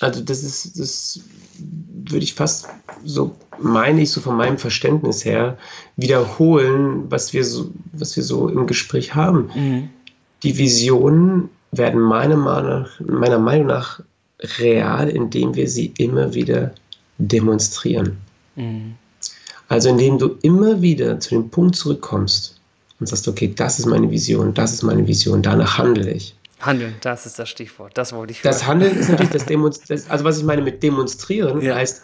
[0.00, 1.20] Also das ist, das
[1.58, 2.68] würde ich fast
[3.04, 5.58] so, meine ich, so von meinem Verständnis her
[5.96, 9.50] wiederholen, was wir so, was wir so im Gespräch haben.
[9.54, 9.88] Mhm.
[10.42, 14.00] Die Visionen werden meiner Meinung, nach, meiner Meinung nach
[14.58, 16.74] real, indem wir sie immer wieder
[17.18, 18.18] demonstrieren.
[18.56, 18.94] Mhm.
[19.68, 22.60] Also indem du immer wieder zu dem Punkt zurückkommst
[23.00, 26.34] und sagst, okay, das ist meine Vision, das ist meine Vision, danach handle ich.
[26.66, 27.92] Handeln, das ist das Stichwort.
[27.94, 28.42] Das wollte ich.
[28.42, 30.02] Das Handeln ist natürlich das Demonstrieren.
[30.08, 31.74] Also was ich meine mit demonstrieren ja.
[31.74, 32.02] heißt,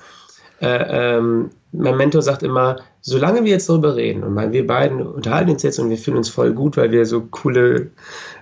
[0.60, 5.50] äh, ähm, mein Mentor sagt immer, solange wir jetzt darüber reden und wir beiden unterhalten
[5.50, 7.90] uns jetzt und wir fühlen uns voll gut, weil wir so coole,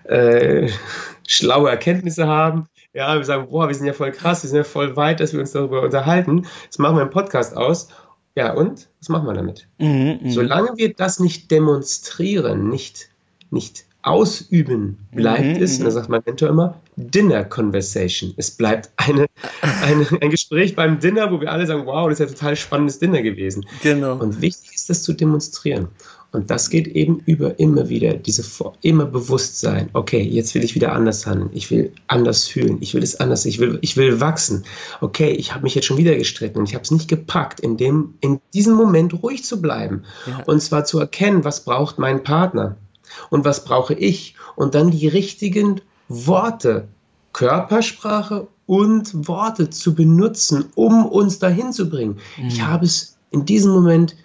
[0.04, 0.68] äh,
[1.26, 2.66] schlaue Erkenntnisse haben.
[2.92, 5.32] Ja, wir sagen, boah, wir sind ja voll krass, wir sind ja voll weit, dass
[5.32, 6.46] wir uns darüber unterhalten.
[6.66, 7.88] Das machen wir im Podcast aus.
[8.34, 8.88] Ja, und?
[9.00, 9.68] Was machen wir damit?
[9.78, 10.30] Mhm, mh.
[10.30, 13.10] Solange wir das nicht demonstrieren, nicht,
[13.50, 18.32] nicht ausüben, bleibt mhm, es, und da sagt mein Mentor immer, Dinner Conversation.
[18.36, 19.26] Es bleibt eine,
[19.82, 22.98] eine, ein Gespräch beim Dinner, wo wir alle sagen, wow, das ist ja total spannendes
[22.98, 23.66] Dinner gewesen.
[23.82, 24.16] Genau.
[24.16, 25.88] Und wichtig ist das zu demonstrieren.
[26.30, 28.44] Und das geht eben über immer wieder, diese
[28.82, 29.88] immer Bewusstsein.
[29.94, 31.48] Okay, jetzt will ich wieder anders handeln.
[31.54, 32.78] Ich will anders fühlen.
[32.80, 33.46] Ich will es anders.
[33.46, 34.64] Ich will, ich will wachsen.
[35.00, 37.78] Okay, ich habe mich jetzt schon wieder gestritten und ich habe es nicht gepackt, in
[37.78, 40.02] dem, in diesem Moment ruhig zu bleiben.
[40.26, 40.42] Ja.
[40.44, 42.76] Und zwar zu erkennen, was braucht mein Partner
[43.30, 46.88] und was brauche ich und dann die richtigen Worte,
[47.32, 52.18] Körpersprache und Worte zu benutzen, um uns dahin zu bringen.
[52.36, 52.48] Mhm.
[52.48, 54.16] Ich habe es in diesem Moment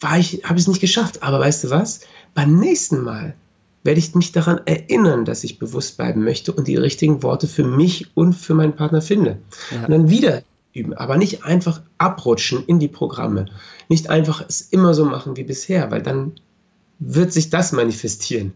[0.00, 1.22] war ich, habe es nicht geschafft.
[1.22, 2.00] Aber weißt du was?
[2.34, 3.34] Beim nächsten Mal
[3.82, 7.64] werde ich mich daran erinnern, dass ich bewusst bleiben möchte und die richtigen Worte für
[7.64, 9.38] mich und für meinen Partner finde.
[9.70, 9.84] Ja.
[9.84, 10.42] Und dann wieder
[10.72, 13.46] üben, aber nicht einfach abrutschen in die Programme.
[13.88, 16.32] Nicht einfach es immer so machen wie bisher, weil dann
[16.98, 18.52] wird sich das manifestieren.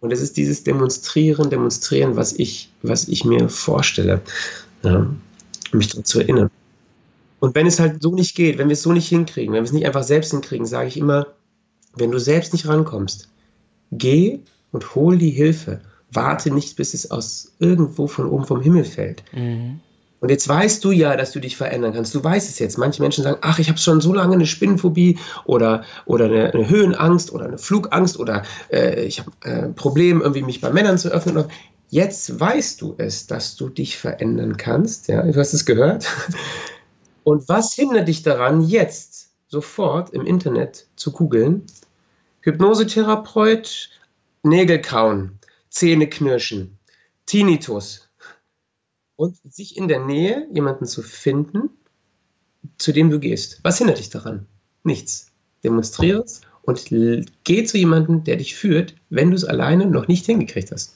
[0.00, 4.20] Und es ist dieses Demonstrieren, Demonstrieren, was ich, was ich mir vorstelle,
[4.82, 5.18] ja, um
[5.72, 6.50] mich daran zu erinnern.
[7.40, 9.66] Und wenn es halt so nicht geht, wenn wir es so nicht hinkriegen, wenn wir
[9.66, 11.28] es nicht einfach selbst hinkriegen, sage ich immer,
[11.94, 13.28] wenn du selbst nicht rankommst,
[13.92, 14.40] geh
[14.72, 15.80] und hol die Hilfe.
[16.10, 19.24] Warte nicht, bis es aus irgendwo von oben vom Himmel fällt.
[19.32, 19.80] Mhm.
[20.24, 22.14] Und jetzt weißt du ja, dass du dich verändern kannst.
[22.14, 22.78] Du weißt es jetzt.
[22.78, 26.66] Manche Menschen sagen, ach, ich habe schon so lange eine Spinnenphobie oder, oder eine, eine
[26.66, 30.96] Höhenangst oder eine Flugangst oder äh, ich habe äh, ein Problem, irgendwie mich bei Männern
[30.96, 31.44] zu öffnen.
[31.90, 35.08] Jetzt weißt du es, dass du dich verändern kannst.
[35.08, 36.06] Ja, du hast es gehört.
[37.24, 41.66] Und was hindert dich daran, jetzt sofort im Internet zu googeln?
[42.40, 43.90] Hypnosetherapeut,
[44.42, 46.78] Nägel kauen, Zähne knirschen,
[47.26, 48.03] Tinnitus,
[49.16, 51.70] und sich in der Nähe jemanden zu finden,
[52.78, 53.60] zu dem du gehst.
[53.62, 54.46] Was hindert dich daran?
[54.82, 55.28] Nichts.
[55.62, 56.86] Demonstriere es und
[57.44, 60.94] geh zu jemandem, der dich führt, wenn du es alleine noch nicht hingekriegt hast.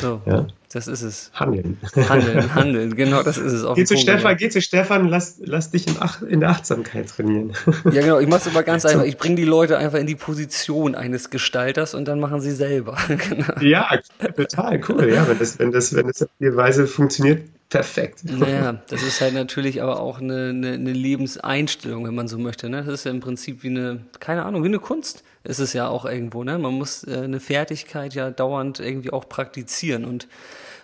[0.00, 0.20] So.
[0.26, 0.46] Ja.
[0.74, 1.30] Das ist es.
[1.32, 1.78] Handeln.
[2.08, 3.62] Handeln, handeln, genau, das ist es.
[3.62, 7.08] Auch geh, zu Stefan, geh zu Stefan, lass, lass dich in, Ach, in der Achtsamkeit
[7.08, 7.52] trainieren.
[7.84, 9.04] Ja, genau, ich mache es aber ganz einfach.
[9.04, 12.96] Ich bringe die Leute einfach in die Position eines Gestalters und dann machen sie selber.
[13.06, 13.60] genau.
[13.60, 13.88] Ja,
[14.34, 15.12] total cool.
[15.12, 17.42] Ja, wenn das, wenn das, wenn das auf die Weise funktioniert,
[17.74, 18.22] perfekt.
[18.24, 22.68] Naja, das ist halt natürlich aber auch eine, eine, eine Lebenseinstellung, wenn man so möchte.
[22.68, 22.84] Ne?
[22.84, 25.88] Das ist ja im Prinzip wie eine, keine Ahnung, wie eine Kunst ist es ja
[25.88, 26.44] auch irgendwo.
[26.44, 26.56] Ne?
[26.58, 30.28] Man muss äh, eine Fertigkeit ja dauernd irgendwie auch praktizieren und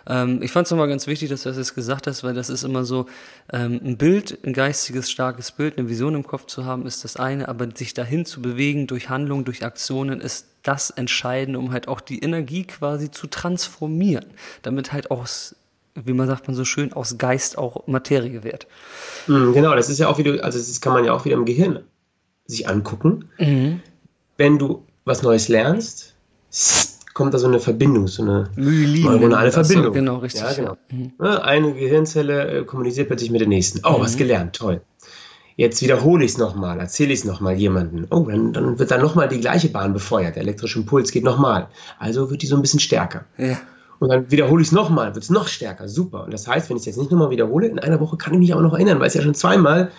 [0.07, 2.49] ähm, ich fand es nochmal ganz wichtig, dass du das jetzt gesagt hast, weil das
[2.49, 3.05] ist immer so,
[3.53, 7.17] ähm, ein Bild, ein geistiges, starkes Bild, eine Vision im Kopf zu haben, ist das
[7.17, 11.87] eine, aber sich dahin zu bewegen durch Handlungen, durch Aktionen, ist das Entscheidende, um halt
[11.87, 14.25] auch die Energie quasi zu transformieren,
[14.63, 15.55] damit halt aus
[15.95, 18.67] wie man sagt man so schön, aus Geist auch Materie wird.
[19.27, 21.45] Mhm, genau, das ist ja auch wieder, also das kann man ja auch wieder im
[21.45, 21.79] Gehirn
[22.45, 23.25] sich angucken.
[23.37, 23.81] Mhm.
[24.37, 26.15] Wenn du was Neues lernst,
[27.13, 29.85] kommt da so eine Verbindung, so eine Myelin, neuronale Verbindung.
[29.85, 30.41] So, genau, richtig.
[30.41, 30.77] Ja, genau.
[30.89, 31.13] Mhm.
[31.19, 33.81] Eine Gehirnzelle äh, kommuniziert plötzlich mit der nächsten.
[33.85, 34.01] Oh, mhm.
[34.01, 34.81] was gelernt, toll.
[35.57, 38.07] Jetzt wiederhole ich es nochmal, erzähle ich es nochmal jemandem.
[38.09, 40.35] Oh, dann, dann wird dann nochmal die gleiche Bahn befeuert.
[40.35, 41.67] Der elektrische Impuls geht nochmal.
[41.99, 43.25] Also wird die so ein bisschen stärker.
[43.37, 43.59] Ja.
[44.01, 45.87] Und dann wiederhole ich es nochmal, wird es noch stärker.
[45.87, 46.23] Super.
[46.23, 48.39] Und das heißt, wenn ich es jetzt nicht nochmal wiederhole, in einer Woche kann ich
[48.39, 49.91] mich auch noch erinnern, weil ich es ja schon zweimal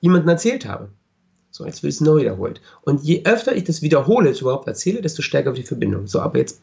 [0.00, 0.90] jemandem erzählt habe.
[1.50, 2.60] So, jetzt wird es neu wiederholt.
[2.82, 6.06] Und je öfter ich das wiederhole, es überhaupt erzähle, desto stärker wird die Verbindung.
[6.06, 6.60] So, aber jetzt,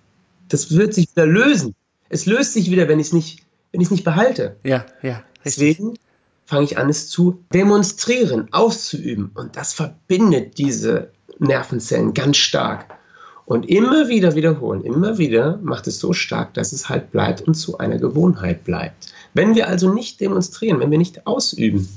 [0.47, 1.75] das wird sich wieder lösen.
[2.07, 3.43] Es löst sich wieder, wenn ich es nicht,
[3.73, 4.55] wenn ich es nicht behalte.
[4.63, 5.21] Ja, ja.
[5.43, 5.77] Richtig.
[5.77, 5.99] Deswegen
[6.45, 9.31] fange ich an, es zu demonstrieren, auszuüben.
[9.33, 12.97] Und das verbindet diese Nervenzellen ganz stark.
[13.45, 17.53] Und immer wieder wiederholen, immer wieder macht es so stark, dass es halt bleibt und
[17.53, 19.13] zu einer Gewohnheit bleibt.
[19.35, 21.87] Wenn wir also nicht demonstrieren, wenn wir nicht ausüben,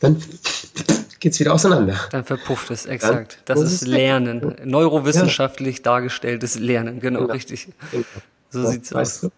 [0.00, 0.16] dann
[1.20, 1.94] geht es wieder auseinander.
[2.10, 3.38] Dann verpufft es, exakt.
[3.44, 4.56] Dann das ist Lernen.
[4.64, 5.82] Neurowissenschaftlich ja.
[5.82, 7.32] dargestelltes Lernen, genau, genau.
[7.32, 7.68] richtig.
[7.92, 8.04] Genau.
[8.48, 9.20] So, so sieht's aus.
[9.20, 9.30] Du?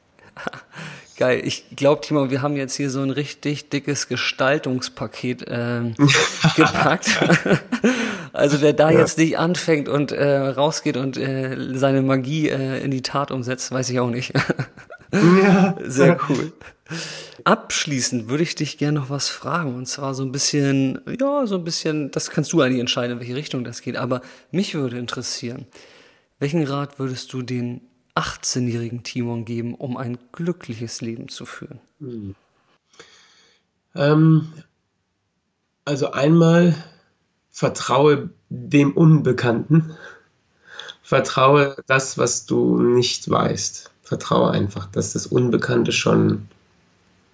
[1.22, 1.42] Geil.
[1.44, 5.82] Ich glaube, Timo, wir haben jetzt hier so ein richtig dickes Gestaltungspaket äh,
[6.56, 7.10] gepackt.
[8.32, 8.98] also wer da ja.
[8.98, 13.70] jetzt nicht anfängt und äh, rausgeht und äh, seine Magie äh, in die Tat umsetzt,
[13.70, 14.32] weiß ich auch nicht.
[15.12, 15.76] ja.
[15.84, 16.52] Sehr cool.
[17.44, 19.76] Abschließend würde ich dich gerne noch was fragen.
[19.76, 23.20] Und zwar so ein bisschen, ja, so ein bisschen, das kannst du eigentlich entscheiden, in
[23.20, 23.96] welche Richtung das geht.
[23.96, 25.66] Aber mich würde interessieren,
[26.42, 27.82] Welchen Rat würdest du den
[28.14, 31.80] 18-jährigen Timon geben, um ein glückliches Leben zu führen?
[32.00, 32.34] Hm.
[33.94, 34.52] Ähm,
[35.84, 36.74] also einmal
[37.50, 39.96] vertraue dem Unbekannten.
[41.02, 43.90] Vertraue das, was du nicht weißt.
[44.02, 46.48] Vertraue einfach, dass das Unbekannte schon,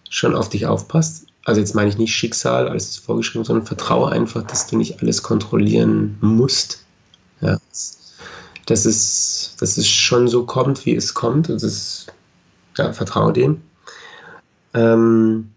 [0.09, 1.27] schon auf dich aufpasst.
[1.45, 5.01] Also jetzt meine ich nicht Schicksal, alles ist vorgeschrieben, sondern vertraue einfach, dass du nicht
[5.01, 6.85] alles kontrollieren musst.
[7.41, 7.59] Ja.
[8.69, 11.49] Dass, es, dass es schon so kommt, wie es kommt.
[11.49, 12.13] Das ist,
[12.77, 13.63] ja, vertraue dem.
[14.75, 15.51] Ähm,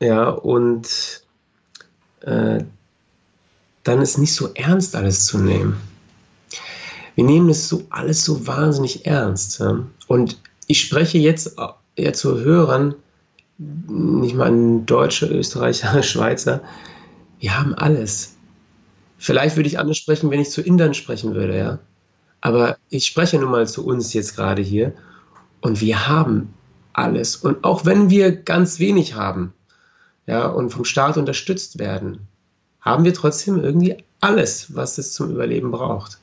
[0.00, 1.22] ja, und
[2.22, 2.64] äh,
[3.84, 5.80] dann ist nicht so ernst alles zu nehmen.
[7.14, 9.60] Wir nehmen es so alles so wahnsinnig ernst.
[9.60, 9.84] Ja?
[10.06, 11.56] Und ich spreche jetzt
[11.96, 12.94] ja, zu Hörern,
[13.58, 16.62] nicht mal an Deutsche, Österreicher, Schweizer,
[17.40, 18.36] wir haben alles.
[19.18, 21.78] Vielleicht würde ich anders sprechen, wenn ich zu Indern sprechen würde, ja.
[22.40, 24.94] Aber ich spreche nun mal zu uns jetzt gerade hier
[25.60, 26.54] und wir haben
[26.92, 27.36] alles.
[27.36, 29.52] Und auch wenn wir ganz wenig haben,
[30.26, 32.28] ja, und vom Staat unterstützt werden,
[32.80, 36.18] haben wir trotzdem irgendwie alles, was es zum Überleben braucht.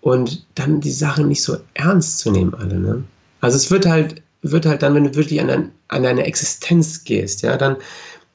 [0.00, 2.78] Und dann die Sachen nicht so ernst zu nehmen, alle.
[2.78, 3.04] Ne?
[3.40, 7.04] Also es wird halt, wird halt dann, wenn du wirklich an, ein, an deine Existenz
[7.04, 7.76] gehst, ja, dann,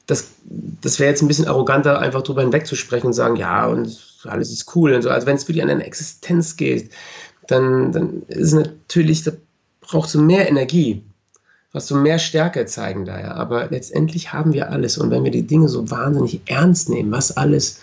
[0.08, 0.30] das,
[0.82, 4.74] das wäre jetzt ein bisschen arroganter, einfach drüber hinwegzusprechen und sagen, ja, und alles ist
[4.74, 5.10] cool und so.
[5.10, 6.90] Also wenn es wirklich an deine Existenz geht,
[7.46, 9.30] dann, dann ist natürlich, da
[9.80, 11.04] braucht so mehr Energie
[11.72, 13.34] was so mehr Stärke zeigen da, ja.
[13.34, 14.98] Aber letztendlich haben wir alles.
[14.98, 17.80] Und wenn wir die Dinge so wahnsinnig ernst nehmen, was alles,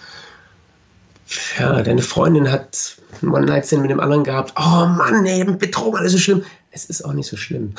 [1.59, 4.53] ja, deine Freundin hat einen One-Night-Stand mit dem anderen gehabt.
[4.57, 6.43] Oh Mann, nee, Betrug, alles so schlimm.
[6.75, 7.73] Es ist auch nicht so schlimm.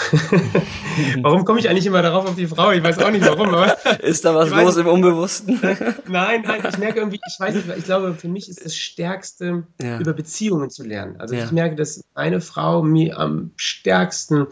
[1.20, 2.72] warum komme ich eigentlich immer darauf auf die Frau?
[2.72, 3.49] Ich weiß auch nicht warum.
[3.51, 5.61] Aber ist da was los im Unbewussten?
[6.09, 9.64] nein, nein, ich merke irgendwie, ich weiß nicht, ich glaube, für mich ist das Stärkste,
[9.82, 10.01] ja.
[10.01, 11.16] über Beziehungen zu lernen.
[11.18, 11.44] Also ja.
[11.44, 14.47] ich merke, dass eine Frau mir am stärksten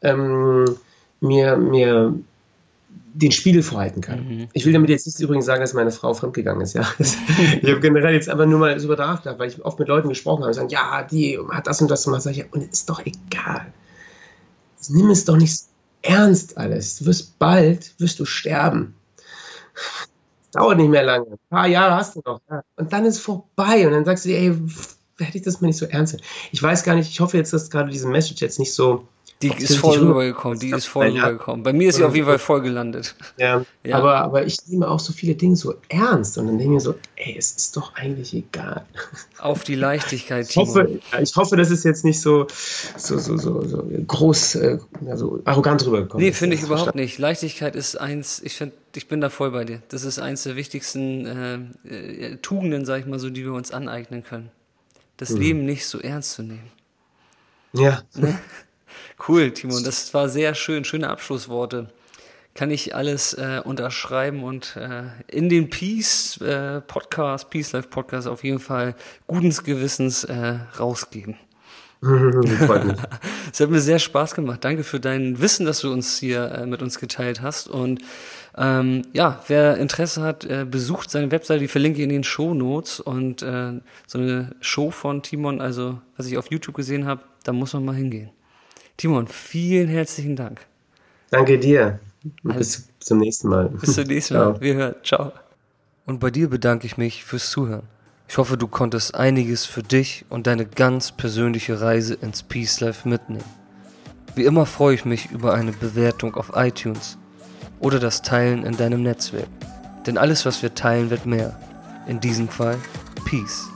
[0.00, 0.64] ähm,
[1.20, 2.14] mir, mir
[3.14, 4.26] den Spiegel vorhalten kann.
[4.26, 4.48] Mhm.
[4.54, 6.74] Ich will damit jetzt nicht übrigens sagen, dass meine Frau fremdgegangen ist.
[6.74, 6.88] Ja?
[6.98, 10.40] ich habe generell jetzt aber nur mal so überdacht, weil ich oft mit Leuten gesprochen
[10.40, 12.22] habe und sagen, ja, die hat das und das gemacht.
[12.22, 13.66] Sag ich, ja, und es ist doch egal.
[14.90, 15.62] Nimm es doch nicht
[16.02, 16.98] ernst alles.
[16.98, 18.94] Du wirst bald, wirst du sterben.
[20.52, 21.26] Dauert nicht mehr lange.
[21.26, 22.40] Ein paar Jahre hast du noch.
[22.50, 22.62] Ja.
[22.76, 23.86] Und dann ist vorbei.
[23.86, 24.58] Und dann sagst du dir, ey,
[25.18, 26.18] hätte ich das mal nicht so ernst.
[26.50, 29.06] Ich weiß gar nicht, ich hoffe jetzt, dass gerade diese Message jetzt nicht so
[29.42, 31.24] die ist voll rübergekommen, die ist voll ja.
[31.24, 31.62] rübergekommen.
[31.62, 33.14] Bei mir ist sie auf jeden Fall voll gelandet.
[33.36, 33.96] Ja, ja.
[33.96, 36.80] Aber, aber ich nehme auch so viele Dinge so ernst und dann denke ich mir
[36.80, 38.84] so, ey, es ist doch eigentlich egal.
[39.38, 42.46] Auf die Leichtigkeit, ich hoffe, ich hoffe, das ist jetzt nicht so,
[42.96, 44.78] so, so, so, so groß, äh,
[45.08, 46.24] also arrogant rübergekommen.
[46.24, 47.00] Nee, finde ich überhaupt verstanden.
[47.00, 47.18] nicht.
[47.18, 49.82] Leichtigkeit ist eins, ich finde, ich bin da voll bei dir.
[49.88, 53.70] Das ist eins der wichtigsten äh, äh, Tugenden, sag ich mal so, die wir uns
[53.70, 54.50] aneignen können.
[55.16, 55.40] Das mhm.
[55.40, 56.70] Leben nicht so ernst zu nehmen.
[57.72, 58.02] Ja.
[58.14, 58.38] Ne?
[59.28, 61.86] Cool, Timon, das war sehr schön, schöne Abschlussworte.
[62.54, 68.26] Kann ich alles äh, unterschreiben und äh, in den Peace äh, Podcast, Peace Life Podcast
[68.26, 68.96] auf jeden Fall
[69.28, 71.36] gutens Gewissens äh, rausgeben.
[73.52, 74.64] Es hat mir sehr Spaß gemacht.
[74.64, 77.68] Danke für dein Wissen, das du uns hier äh, mit uns geteilt hast.
[77.68, 78.02] Und
[78.56, 82.54] ähm, ja, wer Interesse hat, äh, besucht seine Webseite, die verlinke ich in den Show
[82.54, 82.98] Notes.
[82.98, 87.52] Und äh, so eine Show von Timon, also was ich auf YouTube gesehen habe, da
[87.52, 88.30] muss man mal hingehen.
[88.96, 90.60] Timon, vielen herzlichen Dank.
[91.30, 91.98] Danke dir.
[92.44, 93.68] Also, bis zum nächsten Mal.
[93.68, 94.60] Bis zum nächsten Mal.
[94.60, 94.94] Wir hören.
[95.02, 95.32] Ciao.
[96.06, 97.84] Und bei dir bedanke ich mich fürs Zuhören.
[98.28, 103.08] Ich hoffe, du konntest einiges für dich und deine ganz persönliche Reise ins Peace Life
[103.08, 103.44] mitnehmen.
[104.34, 107.18] Wie immer freue ich mich über eine Bewertung auf iTunes
[107.80, 109.48] oder das Teilen in deinem Netzwerk.
[110.06, 111.58] Denn alles, was wir teilen, wird mehr.
[112.06, 112.78] In diesem Fall
[113.24, 113.68] Peace.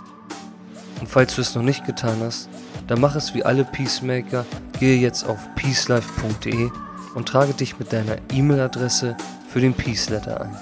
[1.01, 2.49] Und falls du es noch nicht getan hast,
[2.87, 4.47] dann mach es wie alle Peacemaker,
[4.79, 6.71] gehe jetzt auf peacelife.de
[7.15, 9.17] und trage dich mit deiner E-Mail-Adresse
[9.49, 10.57] für den Peace Letter ein.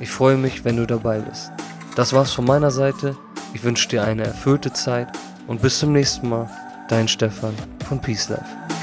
[0.00, 1.50] Ich freue mich, wenn du dabei bist.
[1.94, 3.16] Das war's von meiner Seite.
[3.52, 5.08] Ich wünsche dir eine erfüllte Zeit
[5.46, 6.48] und bis zum nächsten Mal.
[6.88, 7.54] Dein Stefan
[7.86, 8.79] von Peace Life.